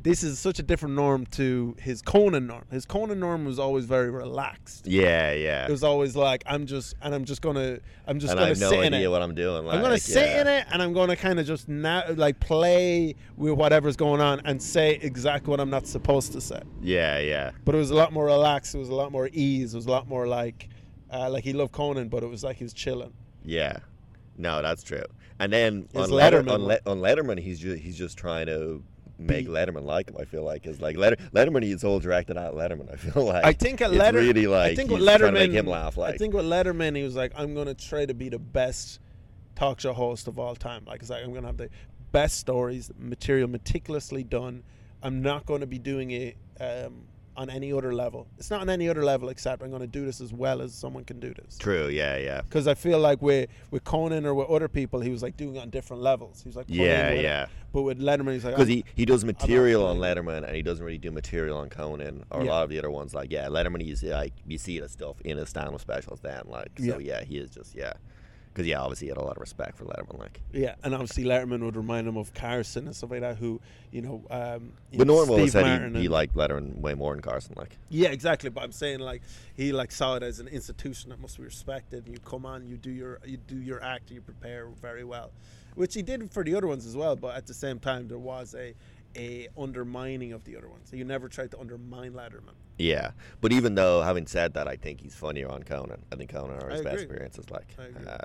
[0.01, 2.65] This is such a different norm to his Conan norm.
[2.71, 4.87] His Conan norm was always very relaxed.
[4.87, 5.67] Yeah, yeah.
[5.67, 8.49] It was always like I'm just and I'm just gonna I'm just and I gonna
[8.51, 9.11] have no sit in idea it.
[9.11, 9.67] what I'm doing.
[9.67, 13.17] Like, I'm gonna sit in it and I'm gonna kind of just now like play
[13.37, 16.63] with whatever's going on and say exactly what I'm not supposed to say.
[16.81, 17.51] Yeah, yeah.
[17.65, 18.75] But it was a lot more relaxed.
[18.77, 19.75] It was a lot more ease.
[19.75, 20.69] It was a lot more like,
[21.13, 23.13] uh, like he loved Conan, but it was like he was chilling.
[23.45, 23.79] Yeah,
[24.37, 25.03] no, that's true.
[25.41, 26.63] And then His on Letter, Letterman on.
[26.65, 28.83] Le- on Letterman, he's just he's just trying to
[29.19, 30.17] make Be- Letterman like him.
[30.19, 31.63] I feel like is like Letter, Letterman.
[31.63, 32.93] He's all directed at Letterman.
[32.93, 35.53] I feel like I think at it's Letter, really like I think with Letterman, make
[35.53, 35.97] him laugh.
[35.97, 39.01] Like I think with Letterman, he was like, I'm gonna try to be the best
[39.57, 40.85] talk show host of all time.
[40.87, 41.71] Like, it's like I'm gonna have the
[42.13, 44.63] best stories, material meticulously done.
[45.03, 47.08] I'm not going to be doing it um,
[47.39, 48.27] on any other level.
[48.37, 50.75] It's not on any other level except I'm going to do this as well as
[50.75, 51.57] someone can do this.
[51.57, 51.89] True.
[51.89, 52.17] Yeah.
[52.19, 52.41] Yeah.
[52.43, 55.57] Because I feel like with with Conan or with other people, he was like doing
[55.57, 56.43] it on different levels.
[56.43, 57.11] He was like Yeah.
[57.11, 57.23] with it.
[57.23, 57.47] Yeah.
[57.73, 59.99] But with Letterman, he's like Because "Oh, he, he does material on.
[59.99, 62.91] Letterman and he doesn't really do material on Conan or a lot of the other
[62.91, 63.15] ones.
[63.15, 66.71] Like yeah, Letterman he's like you see the stuff in his stand-up specials then like
[66.79, 67.93] so yeah, he is just yeah.
[68.59, 70.41] Because yeah, obviously he had a lot of respect for Letterman like.
[70.53, 73.37] Yeah, and obviously Letterman would remind him of Carson and stuff like that.
[73.37, 73.61] Who
[73.93, 76.77] you know, um, you But know, Norm always Steve said Martin he, he liked Letterman
[76.81, 77.79] way more than Carson like.
[77.89, 78.51] Yeah, exactly.
[78.51, 79.23] But I'm saying like
[79.55, 82.07] he like saw it as an institution that must be respected.
[82.07, 85.31] And You come on, you do your you do your act, you prepare very well,
[85.77, 87.15] which he did for the other ones as well.
[87.15, 88.75] But at the same time, there was a
[89.17, 90.91] a undermining of the other ones.
[90.93, 92.55] You never tried to undermine Letterman.
[92.79, 96.05] Yeah, but even though having said that, I think he's funnier on Conan.
[96.13, 97.51] I think Conan are his best experiences.
[97.51, 97.67] Like,
[98.07, 98.19] uh,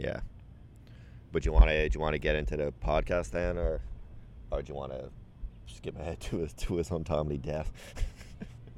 [0.00, 0.20] yeah.
[1.32, 3.80] But you want to do you want to get into the podcast then, or
[4.50, 5.10] or do you want to
[5.66, 7.72] skip ahead to his to his untimely death?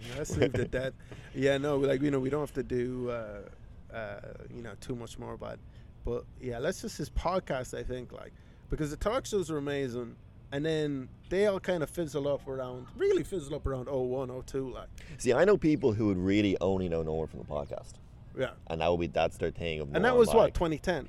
[0.08, 0.94] Yeah, Let's leave the dead.
[1.32, 4.20] Yeah, no, like you know, we don't have to do uh, uh,
[4.52, 5.54] you know too much more about.
[5.54, 5.60] It.
[6.04, 7.78] But yeah, let's just his podcast.
[7.78, 8.32] I think like
[8.68, 10.16] because the talk shows are amazing,
[10.50, 14.70] and then they all kind of fizzle up around, really fizzle up around 01, 02,
[14.70, 17.92] like See, I know people who would really only know Norm from the podcast,
[18.38, 18.50] yeah.
[18.68, 19.94] and that would be that's their thing of.
[19.94, 21.08] And that was what 2010.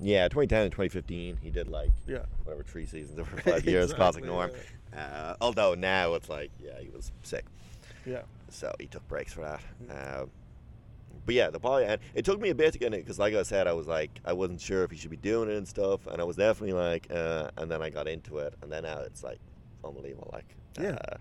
[0.00, 2.24] Yeah, 2010 and 2015, he did like Yeah.
[2.42, 4.50] whatever three seasons over five years, classic Exactly, Norm.
[4.96, 7.44] Uh, although now it's like, yeah, he was sick.
[8.06, 8.22] Yeah.
[8.50, 9.60] so he took breaks for that.
[10.20, 10.30] Um,
[11.26, 13.34] but yeah, the poly, and it took me a bit to get it because, like
[13.34, 15.66] I said, I was like, I wasn't sure if he should be doing it and
[15.66, 18.82] stuff, and I was definitely like, uh, and then I got into it, and then
[18.82, 19.38] now it's like
[19.84, 20.28] unbelievable.
[20.32, 20.98] Like, Yeah.
[21.08, 21.16] uh,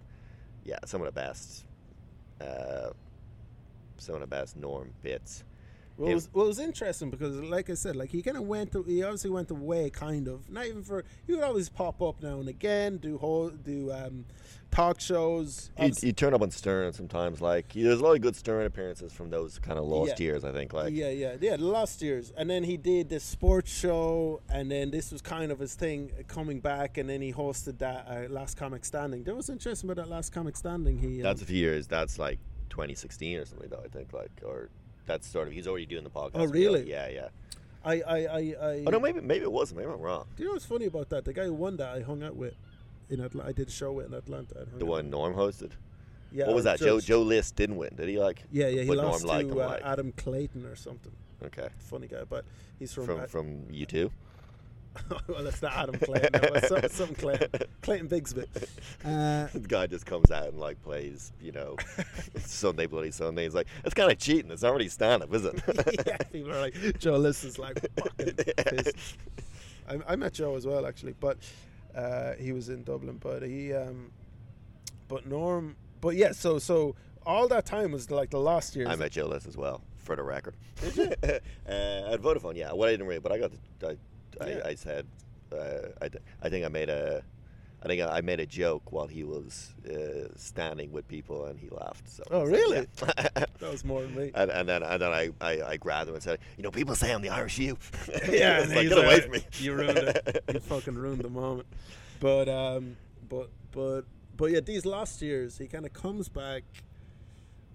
[0.65, 1.63] yeah, some of the best,
[2.41, 2.89] uh,
[3.97, 5.43] some of the best Norm bits.
[5.95, 8.43] Well, it was, well, it was interesting because, like I said, like he kind of
[8.43, 10.49] went, to, he obviously went away, kind of.
[10.49, 14.25] Not even for he would always pop up now and again, do whole, do um,
[14.71, 15.69] talk shows.
[15.77, 17.41] He'd, he'd turn up on Stern sometimes.
[17.41, 20.25] Like, he, there's a lot of good Stern appearances from those kind of lost Yeah.
[20.25, 20.43] years.
[20.43, 20.73] I think.
[20.73, 21.57] Like, yeah, yeah, yeah.
[21.57, 25.51] The last years, and then he did the sports show, and then this was kind
[25.51, 29.23] of his thing uh, coming back, and then he hosted that uh, Last Comic Standing.
[29.25, 30.97] That was interesting about that Last Comic Standing.
[30.97, 31.85] He um, that's a few years.
[31.85, 32.39] That's like
[32.73, 33.83] 2016 or something, though.
[33.85, 34.13] I think.
[34.13, 34.69] Like, or
[35.05, 36.31] that's sort of he's already doing the podcast.
[36.35, 36.89] Oh, really?
[36.89, 37.27] Yeah, yeah.
[37.85, 38.83] I, I, I, I.
[38.87, 39.79] Oh no, maybe maybe it wasn't.
[39.79, 40.25] Maybe I'm wrong.
[40.35, 41.25] Do you know what's funny about that?
[41.25, 42.55] The guy who won that, I hung out with.
[43.09, 44.61] In Atlanta, I did a show with in Atlanta.
[44.61, 45.71] I The one Norm hosted.
[46.31, 46.79] Yeah, what was that?
[46.79, 48.17] Joe Joe List didn't win, did he?
[48.17, 49.81] Like Yeah, yeah, he but Norm lost to uh, like.
[49.83, 51.11] Adam Clayton or something.
[51.45, 52.45] okay Funny guy, but
[52.79, 53.05] he's from.
[53.05, 54.09] from from U2.
[55.27, 56.29] well, that's not Adam Clayton.
[56.33, 57.49] That some, some Clayton.
[57.81, 58.45] Clayton Bigsby.
[59.03, 61.75] Uh, the guy just comes out and like plays, you know,
[62.39, 63.43] Sunday Bloody Sunday.
[63.43, 64.51] He's like, it's kind of cheating.
[64.51, 65.61] It's not really stand up, is it?
[66.07, 68.35] yeah, people are like, Joe List is like fucking
[68.67, 69.17] pissed.
[69.89, 71.37] I, I met Joe as well, actually, but
[71.95, 73.17] uh, he was in Dublin.
[73.19, 74.11] But he, um,
[75.07, 78.87] but Norm, but yeah, so so all that time was like the last year.
[78.87, 80.55] I met Joe List as well, for the record.
[80.83, 82.71] uh, at Vodafone, yeah.
[82.73, 83.87] Well, I didn't really, but I got the.
[83.87, 83.97] I, I,
[84.49, 84.61] Yeah.
[84.65, 85.05] I said,
[85.51, 87.23] uh, I, th- I think I made a.
[87.81, 91.67] I think I made a joke while he was uh, standing with people, and he
[91.67, 92.09] laughed.
[92.09, 92.77] So Oh, I was like, really?
[92.77, 93.29] yeah.
[93.59, 94.31] that was more than me.
[94.33, 96.95] and, and then and then I, I, I grabbed him and said, you know, people
[96.95, 97.77] say I'm the Irish you.
[98.29, 99.45] yeah, like, he's get away from me.
[99.59, 100.43] You ruined it.
[100.53, 101.67] You fucking ruined the moment.
[102.21, 102.95] But um,
[103.27, 104.03] but but
[104.37, 106.63] but yeah, these last years he kind of comes back,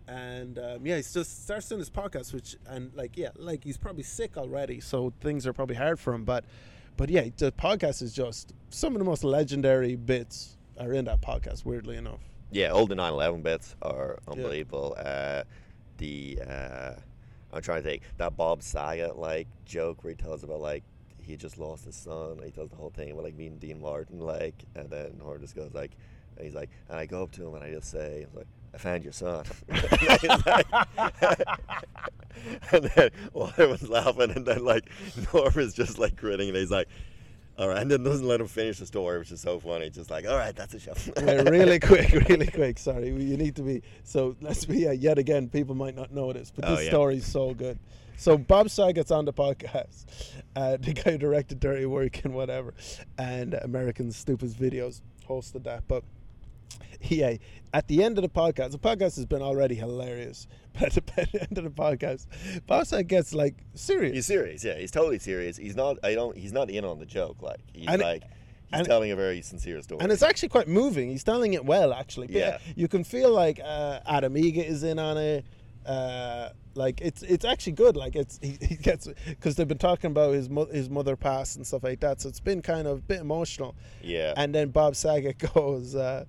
[0.09, 3.77] and um, yeah, he just starts doing this podcast, which and like yeah, like he's
[3.77, 6.25] probably sick already, so things are probably hard for him.
[6.25, 6.45] But
[6.97, 11.21] but yeah, the podcast is just some of the most legendary bits are in that
[11.21, 11.65] podcast.
[11.65, 12.21] Weirdly enough.
[12.51, 14.97] Yeah, all the 9/11 bits are unbelievable.
[14.99, 15.45] Uh,
[15.99, 16.93] the uh,
[17.53, 20.85] I'm trying to think that Bob Saget like joke where he tells about like
[21.21, 22.41] he just lost his son.
[22.43, 25.55] He tells the whole thing about like meeting Dean Martin, like, and then Norm just
[25.55, 25.93] goes like,
[26.37, 28.35] and he's like, and I go up to him and I just say, I was
[28.35, 29.45] like, I found your son.
[32.73, 34.89] and then well, everyone's laughing, and then like
[35.33, 36.89] Norm is just like grinning, and he's like.
[37.59, 39.91] All right, and then doesn't let him finish the story, which is so funny.
[39.91, 40.93] Just like, all right, that's a show.
[41.21, 42.79] Really quick, really quick.
[42.79, 43.83] Sorry, you need to be.
[44.05, 45.49] So let's be uh, yet again.
[45.49, 46.91] People might not know this, but Oh, this yeah.
[46.91, 47.77] story is so good.
[48.17, 50.05] So Bob Saget's on the podcast,
[50.55, 52.75] uh, the guy who directed Dirty Work and whatever,
[53.19, 55.83] and American Stupid Videos hosted that.
[55.89, 56.05] But
[57.03, 57.35] yeah,
[57.75, 60.47] at the end of the podcast, the podcast has been already hilarious.
[60.81, 62.27] But at the, end of the podcast,
[62.69, 64.15] Bob Saget gets like serious.
[64.15, 64.79] He's serious, yeah.
[64.79, 65.57] He's totally serious.
[65.57, 65.97] He's not.
[66.05, 66.37] I don't.
[66.37, 67.43] He's not in on the joke.
[67.43, 68.23] Like he's And- like
[68.71, 70.01] he's and- telling a very sincere story.
[70.03, 71.09] And it's actually quite moving.
[71.11, 72.29] He's telling it well, actually.
[72.29, 72.59] But Yeah.
[72.77, 75.45] You can feel like uh, Adam Eget is in on it.
[75.85, 77.97] Uh, like it's it's actually good.
[77.97, 81.57] Like it's he, he gets because they've been talking about his mo- his mother passed
[81.57, 82.21] and stuff like that.
[82.21, 83.75] So it's been kind of a bit emotional.
[84.01, 84.33] Yeah.
[84.37, 86.25] And then Bob Saget goes, uh,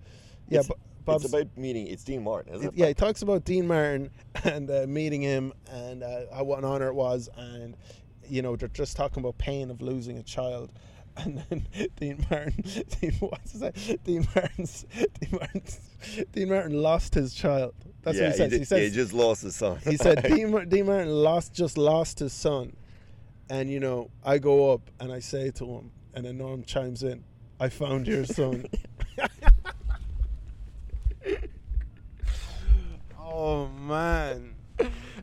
[0.50, 0.76] yeah, It's- Bo-
[1.06, 1.88] Bob's, it's about meeting.
[1.88, 2.74] It's Dean Martin, isn't it?
[2.76, 4.12] yeah, he talks about Dean Martin
[4.43, 7.76] and uh, meeting him and uh, how what an honor it was, and
[8.28, 10.72] you know they're just talking about pain of losing a child.
[11.18, 11.68] And then
[12.00, 12.64] Dean Martin,
[13.02, 13.74] Dean, what's name?
[14.06, 14.86] Dean Martin's,
[15.20, 15.80] Dean Martin's,
[16.32, 17.74] Dean Martin lost his child.
[18.04, 18.52] That's yeah, what he says.
[18.54, 19.80] He, He, says yeah, he just lost his son.
[19.84, 22.74] he said Dean, Dean Martin lost just lost his son,
[23.50, 27.04] and you know I go up and I say to him, and then Norm chimes
[27.04, 27.26] in,
[27.60, 28.68] "I found your son."
[33.41, 34.55] Oh man.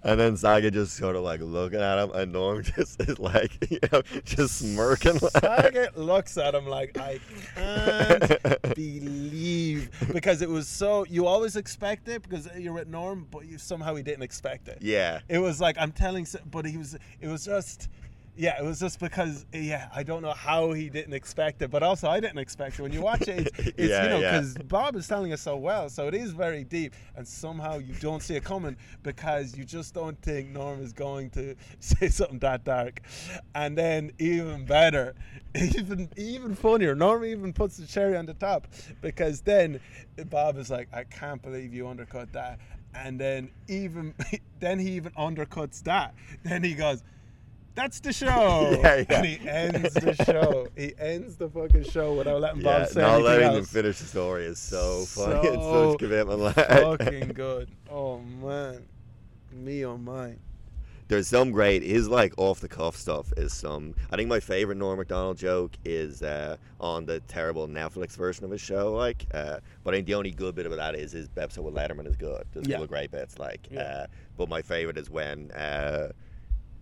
[0.03, 3.71] And then Saget just sort of like looking at him, and Norm just is like,
[3.71, 5.19] you know, just smirking.
[5.19, 7.19] Saget looks at him like I
[7.55, 13.47] can't believe because it was so you always expect it because you're with Norm, but
[13.47, 14.79] you somehow he didn't expect it.
[14.81, 15.21] yeah.
[15.29, 16.97] It was like I'm telling, but he was.
[17.21, 17.89] It was just.
[18.37, 21.83] Yeah, it was just because yeah, I don't know how he didn't expect it, but
[21.83, 22.83] also I didn't expect it.
[22.83, 24.33] When you watch it, it's, it's Yeah, you know yeah.
[24.39, 27.95] because Bob is telling us so well, so it is very deep, and somehow you
[27.95, 32.39] don't see it coming because you just don't think Norm is going to say something
[32.41, 33.01] that dark,
[33.55, 35.15] and then even better,
[35.55, 38.67] even even funnier, Norm even puts the cherry on the top
[39.01, 39.81] because then
[40.27, 42.59] Bob is like, I can't believe you undercut that,
[42.95, 44.15] and then even
[44.61, 46.15] then he even undercuts that.
[46.43, 47.03] Then he goes.
[47.77, 48.27] That's the show.
[48.83, 49.17] Yeah, yeah.
[49.19, 50.67] And he ends the show.
[50.77, 53.71] He ends the fucking show without letting Yeah, Bob say not anything letting else.
[53.73, 55.35] finish the story is so funny.
[55.49, 56.41] it's So such commitment.
[56.41, 56.55] Like.
[56.57, 57.69] Fucking good.
[57.91, 58.87] Oh man,
[59.53, 60.35] me oh my.
[61.09, 61.85] There's some great.
[61.85, 63.95] His like off the cuff stuff is some.
[64.11, 68.51] I think my favorite Norm Macdonald joke is uh, on the terrible Netflix version of
[68.51, 68.93] his show.
[68.93, 71.75] Like, uh, but I think the only good bit about that is his episode with
[71.75, 72.45] Letterman is good.
[72.53, 72.77] There's Yeah.
[72.79, 73.39] full of great bits.
[73.39, 73.83] Like, Yeah.
[73.83, 74.07] uh,
[74.37, 76.09] but my favorite is when uh,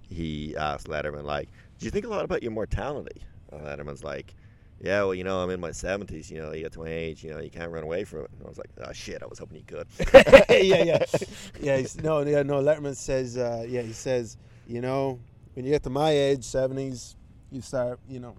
[0.09, 1.49] he asked Letterman like,
[1.79, 4.35] "Do you think a lot about your mortality?" And Letterman's like.
[4.81, 6.31] Yeah, well, you know, I'm in my 70s.
[6.31, 8.31] You know, you get to my age, you know, you can't run away from it.
[8.33, 9.87] And I was like, oh, shit, I was hoping you could.
[10.51, 11.05] yeah, yeah,
[11.61, 11.77] yeah.
[11.79, 12.61] He's, no, yeah, no.
[12.61, 14.37] Letterman says, uh, yeah, he says,
[14.67, 15.21] you know,
[15.55, 17.17] when you get to my age, seventies,
[17.51, 18.37] you start, you know,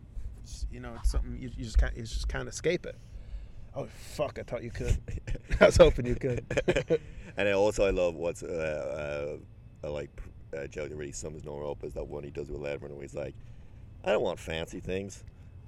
[0.69, 2.97] you know, it's something you, you just can't, you just can't escape it.
[3.75, 4.39] Oh fuck!
[4.39, 4.97] I thought you could.
[5.59, 6.45] I was hoping you could.
[7.37, 9.37] and then also I love what's uh,
[9.83, 10.09] uh, like
[10.55, 13.15] uh, that really sums Norm up is that one he does with Letterman where he's
[13.15, 13.35] like,
[14.03, 15.23] I don't want fancy things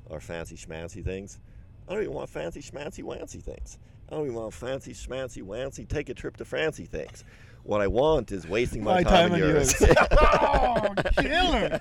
[0.06, 1.40] or fancy schmancy things.
[1.88, 3.78] I don't even want fancy schmancy wancy things.
[4.10, 7.24] I don't even want fancy schmancy wancy take a trip to fancy things.
[7.64, 9.76] What I want is wasting my, My time, time and and yours.
[10.12, 11.80] oh, killer!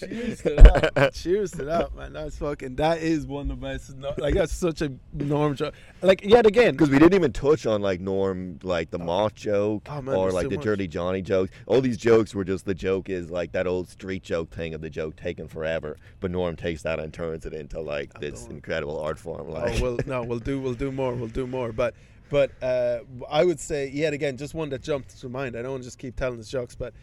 [0.00, 1.10] Cheers to that.
[1.14, 2.12] Cheers to that, man.
[2.12, 2.76] That's fucking.
[2.76, 3.96] That is one of the best.
[3.96, 5.74] No, like that's such a norm joke.
[6.02, 9.04] Like yet again, Because we didn't even touch on like Norm, like the oh.
[9.04, 10.64] moth joke, Oh, man, or like the much.
[10.64, 11.52] Dirty Johnny jokes.
[11.66, 14.80] All these jokes were just the joke is like that old street joke thing of
[14.80, 15.96] the joke taken forever.
[16.20, 19.48] But Norm takes that and turns it into like this incredible art form.
[19.48, 21.14] Oh, like, Oh, we'll no, we'll do we'll do more.
[21.14, 21.72] We'll do more.
[21.72, 21.94] But
[22.30, 25.56] but uh, I would say yet again, just one that jumped to mind.
[25.56, 26.94] I don't want to just keep telling the jokes, but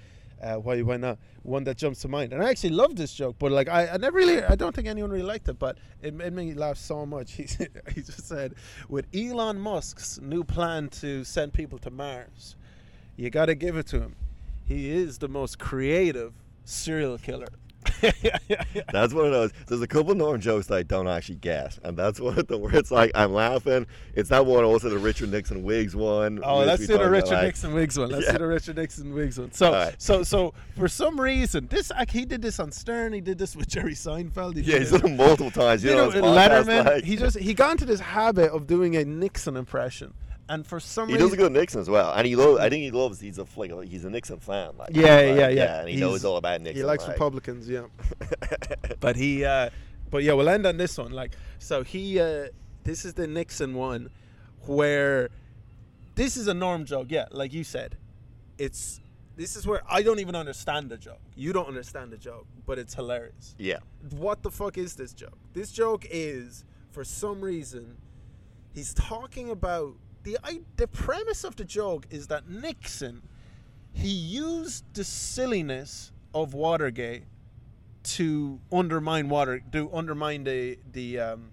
[0.42, 1.20] uh, why why not?
[1.44, 3.98] One that jumps to mind, and I actually love this joke, but like I, I
[3.98, 7.06] never really, I don't think anyone really liked it, but it made me laugh so
[7.06, 7.34] much.
[7.38, 7.44] He
[7.94, 8.56] he just said,
[8.90, 12.56] with Elon Musk's new plan to send people to Mars,
[13.16, 14.16] you got to give it to him.
[14.66, 16.34] He is the most creative
[16.66, 17.48] serial killer.
[18.92, 19.52] that's one of those.
[19.68, 22.62] There's a couple Norm jokes that I don't actually get, and that's one of them
[22.62, 23.88] where it's like I'm laughing.
[24.14, 26.40] It's that one, also the Richard Nixon wigs one.
[26.44, 28.10] Oh, let's do the about, Richard like- Nixon wigs one.
[28.10, 28.32] Let's Yeah.
[28.34, 29.52] do the Richard Nixon wigs one.
[29.52, 30.02] So, Alright.
[30.02, 33.14] so, so for some reason, this like, he did this on Stern.
[33.14, 34.56] He did this with Jerry Seinfeld.
[34.56, 35.84] He Yeah, he's done it multiple times.
[35.84, 36.86] You, you know, know, Letterman.
[36.86, 40.14] like- he just he got into this habit of doing a Nixon impression,
[40.50, 42.70] and for some He reason, does a good Nixon as well, and he lo- I
[42.70, 43.20] think he loves.
[43.20, 44.72] He's a like, he's a Nixon fan.
[44.78, 45.80] Like, Yeah, like, yeah, yeah.
[45.80, 46.78] and he He's- knows all about Nixon.
[46.82, 47.14] he likes like.
[47.14, 47.68] Republicans.
[47.70, 47.88] Yeah.
[49.00, 49.70] but he uh
[50.10, 52.48] but yeah we'll end on this one like so he uh
[52.84, 54.10] this is the nixon one
[54.66, 55.30] where
[56.16, 57.98] this is a norm joke yeah like you said
[58.58, 59.02] it's
[59.36, 62.80] this is where i don't even understand the joke you don't understand the joke but
[62.80, 63.78] it's hilarious yeah,
[64.12, 67.98] what the fuck is this joke this joke is for some reason
[68.74, 69.94] he's talking about
[70.28, 73.22] the I, the premise of the joke is that nixon
[73.94, 77.24] he used the silliness of watergate
[78.04, 81.52] to undermine water to undermine the the um,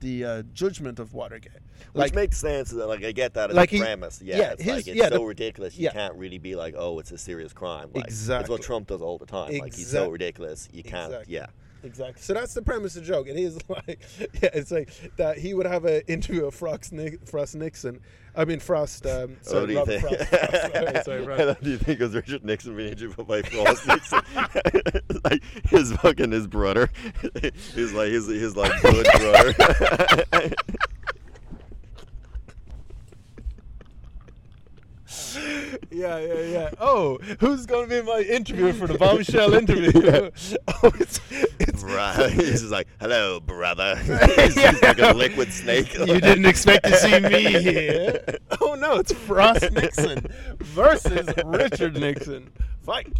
[0.00, 1.52] the uh, judgment of Watergate.
[1.94, 2.72] which makes sense.
[2.72, 4.22] Like I get that as like a he- premise.
[4.22, 5.76] Yeah, yeah, it's his- like it's yeah, so the- ridiculous.
[5.76, 5.92] You yeah.
[5.92, 7.90] can't really be like, oh, it's a serious crime.
[7.92, 8.52] Like, It's Exactly.
[8.52, 9.56] what Trump does all the time.
[9.58, 10.68] Like he's so ridiculous.
[10.72, 11.12] You can't.
[11.12, 11.34] Exactly.
[11.34, 11.46] Yeah.
[11.82, 12.20] Exactly.
[12.22, 13.26] So that's the premise of the joke.
[13.28, 14.00] It is like,
[14.42, 18.00] yeah, it's like that he would have an interview with Frost, Nick, Frost Nixon.
[18.36, 19.06] I mean Frost.
[19.06, 20.28] Um, Oh, sorry, do you Robert think?
[20.28, 20.30] Frost.
[20.30, 21.60] Frost, sorry, sorry, How Frost.
[21.62, 24.20] do you think it was Richard Nixon being interviewed by Frost Nixon?
[25.24, 26.90] like his fucking his brother.
[27.74, 30.54] He's like his his like blood brother.
[35.90, 36.70] Yeah, yeah, yeah.
[36.78, 39.90] Oh, who's going to be my interviewer for the bombshell interview?
[40.68, 41.20] oh, it's,
[41.58, 42.30] it's Right.
[42.30, 43.96] He's just like, hello, brother.
[43.96, 45.92] he's, he's like a liquid snake.
[45.94, 48.38] You didn't expect to see me here.
[48.60, 50.26] Oh no, it's Frost Nixon
[50.58, 52.52] versus Richard Nixon.
[52.82, 53.12] Fight.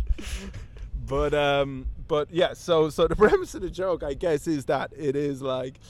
[1.07, 2.53] But um, but yeah.
[2.53, 5.81] So so the premise of the joke, I guess, is that it is like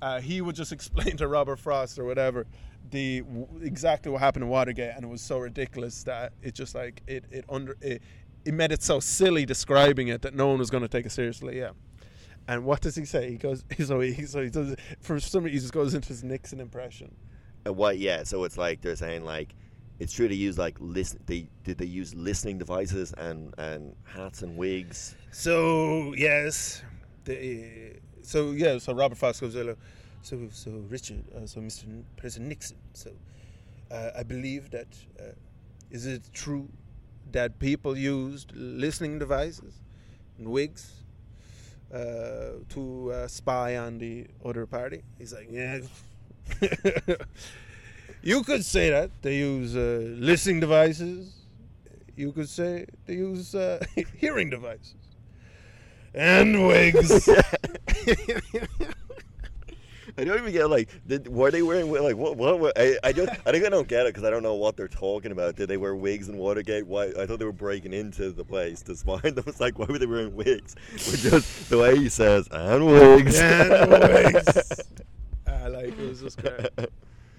[0.00, 2.46] uh, he would just explain to Robert Frost or whatever
[2.90, 3.22] the
[3.62, 7.24] exactly what happened in Watergate, and it was so ridiculous that it just like it
[7.30, 8.02] it under it,
[8.44, 11.10] it made it so silly describing it that no one was going to take it
[11.10, 11.58] seriously.
[11.58, 11.70] Yeah.
[12.48, 13.30] And what does he say?
[13.30, 16.24] He goes, so he, so he does, for some reason, he just goes into his
[16.24, 17.14] Nixon impression.
[17.66, 17.98] Uh, what?
[17.98, 18.24] Yeah.
[18.24, 19.54] So it's like they're saying like,
[19.98, 21.20] it's true to use like listen.
[21.26, 25.14] They did they use listening devices and and hats and wigs.
[25.30, 26.82] So, yes.
[27.24, 29.76] The, so, yeah, so Robert Frost goes, hello.
[30.22, 32.02] So, so Richard, uh, so Mr.
[32.16, 33.10] President Nixon, so
[33.90, 35.32] uh, I believe that, uh,
[35.90, 36.68] is it true
[37.32, 39.74] that people used listening devices
[40.38, 40.92] and wigs
[41.92, 45.02] uh, to uh, spy on the other party?
[45.18, 45.80] He's like, yeah.
[48.22, 49.10] you could say that.
[49.22, 51.34] They use uh, listening devices.
[52.14, 53.54] You could say they use
[54.16, 54.94] hearing devices.
[56.14, 57.28] And wigs.
[60.18, 62.36] I don't even get like, did, were they wearing like what?
[62.36, 62.60] What?
[62.60, 63.28] what I, I don't.
[63.28, 65.56] I think I don't get it because I don't know what they're talking about.
[65.56, 66.86] Did they wear wigs in Watergate?
[66.86, 67.12] Why?
[67.18, 69.44] I thought they were breaking into the place to spy them.
[69.46, 70.76] It's like, why were they wearing wigs?
[70.92, 73.38] But just the way he says, and wigs.
[73.38, 74.82] and wigs.
[75.46, 76.68] I like it was just great.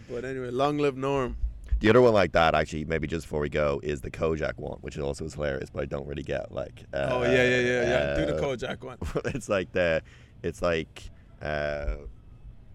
[0.10, 1.38] But anyway, long live Norm.
[1.80, 4.78] The other one like that, actually, maybe just before we go, is the Kojak one,
[4.82, 6.84] which is also is hilarious, but I don't really get like.
[6.94, 8.16] Uh, oh yeah, yeah, yeah, yeah.
[8.18, 8.98] Do the uh, Kojak one.
[9.34, 10.04] it's like the,
[10.44, 11.10] it's like,
[11.42, 11.96] uh,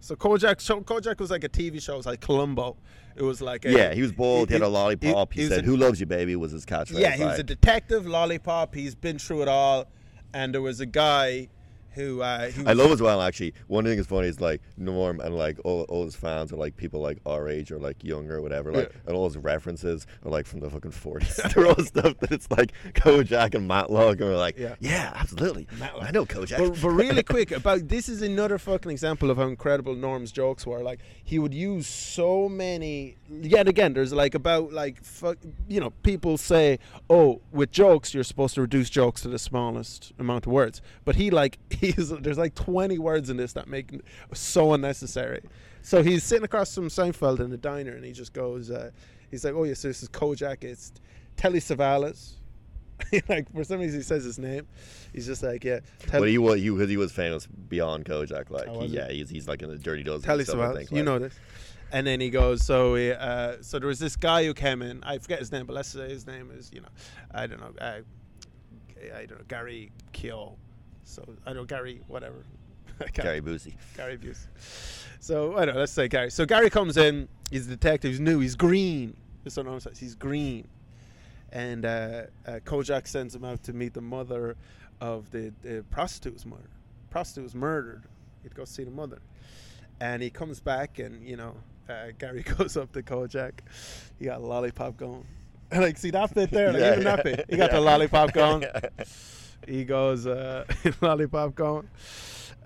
[0.06, 1.94] So Kojak, Kojak was like a TV show.
[1.94, 2.76] It was like Columbo.
[3.16, 5.32] It was like a, yeah, he was bald, he, had a lollipop.
[5.32, 7.00] He, he said, a- "Who loves you, baby?" was his catchphrase.
[7.00, 8.72] Yeah, he was a detective, lollipop.
[8.72, 9.86] He's been through it all,
[10.32, 11.48] and there was a guy
[11.96, 12.22] who.
[12.22, 13.54] Uh, I love as well actually.
[13.66, 16.76] One thing is funny is like Norm and like all, all his fans are like
[16.76, 18.72] people like our age or like younger or whatever.
[18.72, 19.00] Like Yeah.
[19.08, 21.40] and all his references are like from the fucking forties.
[21.54, 24.76] They're all stuff that it's like Kojak and Matlock and we're like, Yeah.
[24.78, 25.66] yeah, absolutely.
[25.78, 26.04] Matlock.
[26.06, 26.58] I know Kojak.
[26.58, 30.66] But, but really quick about this is another fucking example of how incredible Norm's jokes
[30.66, 30.82] were.
[30.82, 33.16] Like he would use so many.
[33.28, 34.98] Yet again, there's like about like.
[35.66, 36.78] You know, people say,
[37.10, 41.16] "Oh, with jokes, you're supposed to reduce jokes to the smallest amount of words." But
[41.16, 43.90] he like he's there's like 20 words in this that make
[44.34, 45.42] so unnecessary.
[45.82, 48.92] So he's sitting across from Seinfeld in a diner, and he just goes, uh,
[49.28, 50.62] "He's like, oh yes, this is Kojak.
[50.62, 50.92] It's
[51.36, 52.34] Telly Savalas."
[53.28, 54.66] like for some reason he says his name.
[55.12, 55.80] He's just like, yeah.
[56.00, 58.50] Tel- but he was he, he was famous beyond Kojak.
[58.50, 60.22] Like he, yeah, he's, he's like in the Dirty Dozen.
[60.22, 61.04] Telly and stuff, I think, you like.
[61.04, 61.34] know this.
[61.92, 65.04] And then he goes, so he, uh, so there was this guy who came in.
[65.04, 66.88] I forget his name, but let's say his name is, you know,
[67.32, 68.00] I don't know, uh,
[69.14, 70.56] I don't know, Gary Keogh.
[71.04, 72.44] So I don't know Gary, whatever.
[73.12, 73.74] Gary Busey.
[73.96, 74.46] Gary Busey.
[75.20, 75.80] So I don't know.
[75.80, 76.30] Let's say Gary.
[76.30, 77.28] So Gary comes in.
[77.50, 78.10] He's a detective.
[78.10, 78.40] He's new.
[78.40, 79.16] He's green.
[79.44, 79.96] That's what I'm saying.
[79.98, 80.66] He's green.
[81.56, 84.56] And uh, uh, Kojak sends him out to meet the mother
[85.00, 86.68] of the, the prostitute was murdered.
[87.08, 88.02] Prostitute was murdered.
[88.42, 89.22] He'd go see the mother,
[89.98, 91.54] and he comes back, and you know,
[91.88, 93.52] uh, Gary goes up to Kojak.
[94.18, 95.26] He got a lollipop going.
[95.72, 97.46] Like, see that bit there, like, Yeah, even that bit.
[97.50, 98.64] He got the lollipop going
[99.66, 100.64] he goes uh,
[101.00, 101.88] lollipop going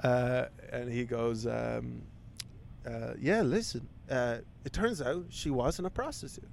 [0.02, 2.02] uh, and he goes um,
[2.86, 4.36] uh, yeah listen uh,
[4.66, 6.48] it turns out she wasn't a prostitute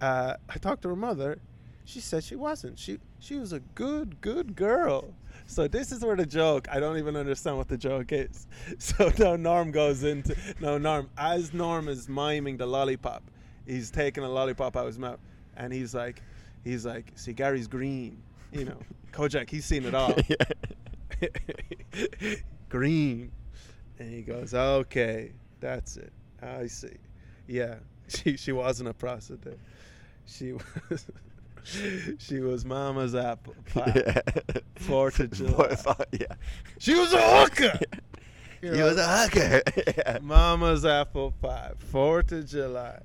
[0.00, 1.38] uh, i talked to her mother
[1.86, 2.78] she said she wasn't.
[2.78, 5.14] She she was a good good girl.
[5.46, 8.46] So this is where the joke i don't even understand what the joke is.
[8.78, 13.22] So now norm goes into no norm as norm is miming the lollipop
[13.64, 15.20] he's taking a lollipop out of his mouth
[15.56, 16.20] and he's like
[16.64, 18.20] he's like see gary's green
[18.52, 18.78] you know.
[19.12, 20.14] Kojak he's seen it all.
[22.68, 23.30] Green.
[23.98, 26.12] And he goes okay that's it.
[26.42, 26.96] I see.
[27.46, 27.76] Yeah.
[28.08, 29.58] She she wasn't a prostitute.
[30.26, 31.06] She was
[32.18, 34.60] she was mama's apple pie Yeah.
[34.76, 35.76] Fourth of July.
[36.12, 36.26] yeah.
[36.78, 37.78] she was a hooker
[38.62, 39.62] You He was a hooker.
[39.98, 40.18] Yeah.
[40.22, 43.00] mama's apple pie fourth of july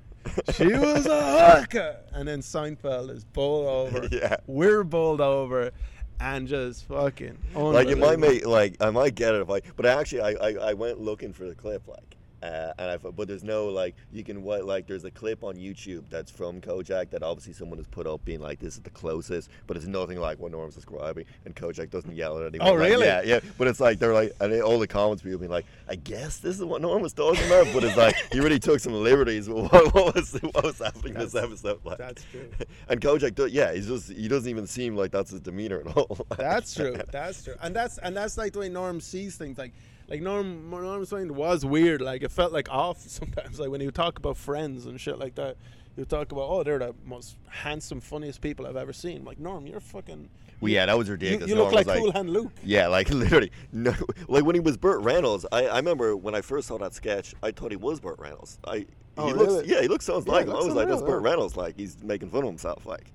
[0.54, 4.38] she was a hooker and then seinfeld is bowled over Yeah.
[4.48, 5.72] we're bowled over
[6.20, 7.36] and just fucking.
[7.56, 10.54] like it might make like I might get it if I, but actually I, I,
[10.70, 13.96] I went looking for the clip like, uh, and I thought- but there's no like
[14.12, 17.78] you can what like there's a clip on YouTube that's from Kojak that obviously someone
[17.78, 20.76] has put up being like this is the closest, but it's nothing like what Norm's
[20.76, 22.68] describing, and Kojak doesn't yell at anyone.
[22.68, 23.06] Oh, like, really?
[23.06, 23.40] yeah, yeah.
[23.58, 26.58] But it's like they're like and all the comments people being like, I guess this
[26.58, 29.48] is what Norm was talking about, but it's like he really took some liberties.
[29.48, 31.80] with What, what was what was happening this That's- episode?
[31.84, 32.50] Like, that's true.
[32.90, 35.96] And Kojak, do, yeah, he's just he doesn't even seem like that's his demeanor at
[35.96, 36.26] all.
[36.38, 36.96] That's true.
[37.12, 37.56] That's true.
[37.62, 39.58] And that's and that's like the way Norm sees things.
[39.58, 39.74] Like
[40.12, 42.02] like Norm Norm Swain was weird.
[42.02, 43.60] Like it felt like off sometimes.
[43.60, 45.58] Like when he would talk about friends and shit like that.
[45.96, 49.26] He would talk about, oh, they're the most handsome, funniest people I've ever seen.
[49.26, 50.30] like Norm, you're fucking.
[50.62, 51.50] Well, yeah, that was ridiculous.
[51.50, 52.54] you Norm look like was Cool Hand Luke.
[52.64, 53.52] Yeah, like literally.
[53.74, 53.94] No,
[54.30, 57.36] like when he was Burt Reynolds, I, I remember when I first saw that sketch,
[57.44, 58.58] I thought he was Burt Reynolds.
[58.66, 58.86] I
[59.18, 59.68] Oh, he looks really?
[59.68, 60.52] yeah, he looks sounds Yeah, like him.
[60.52, 61.24] I looks was like, that's unreal, Burt.
[61.24, 61.58] Reynolds.
[61.58, 62.86] Like he's making fun of himself.
[62.86, 63.12] Like,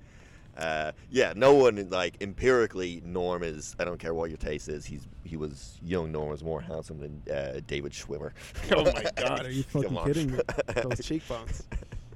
[0.57, 3.01] uh, yeah, no one like empirically.
[3.05, 3.75] Norm is.
[3.79, 4.85] I don't care what your taste is.
[4.85, 6.11] He's he was young.
[6.11, 8.31] Norm was more handsome than uh, David Schwimmer.
[8.71, 10.39] Oh my god, are you fucking kidding me?
[10.83, 11.63] Those cheekbones.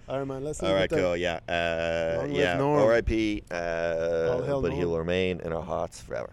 [0.10, 0.44] All right, man.
[0.44, 1.02] Let's All leave right, it there.
[1.02, 1.18] cool.
[1.18, 2.58] Yeah, uh, yeah.
[2.58, 2.82] Norm.
[2.82, 3.44] R.I.P.
[3.50, 3.56] Uh,
[4.32, 6.32] All hail but he'll remain in our hearts forever.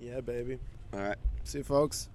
[0.00, 0.58] Yeah, baby.
[0.94, 1.18] All right.
[1.44, 2.08] See you, folks.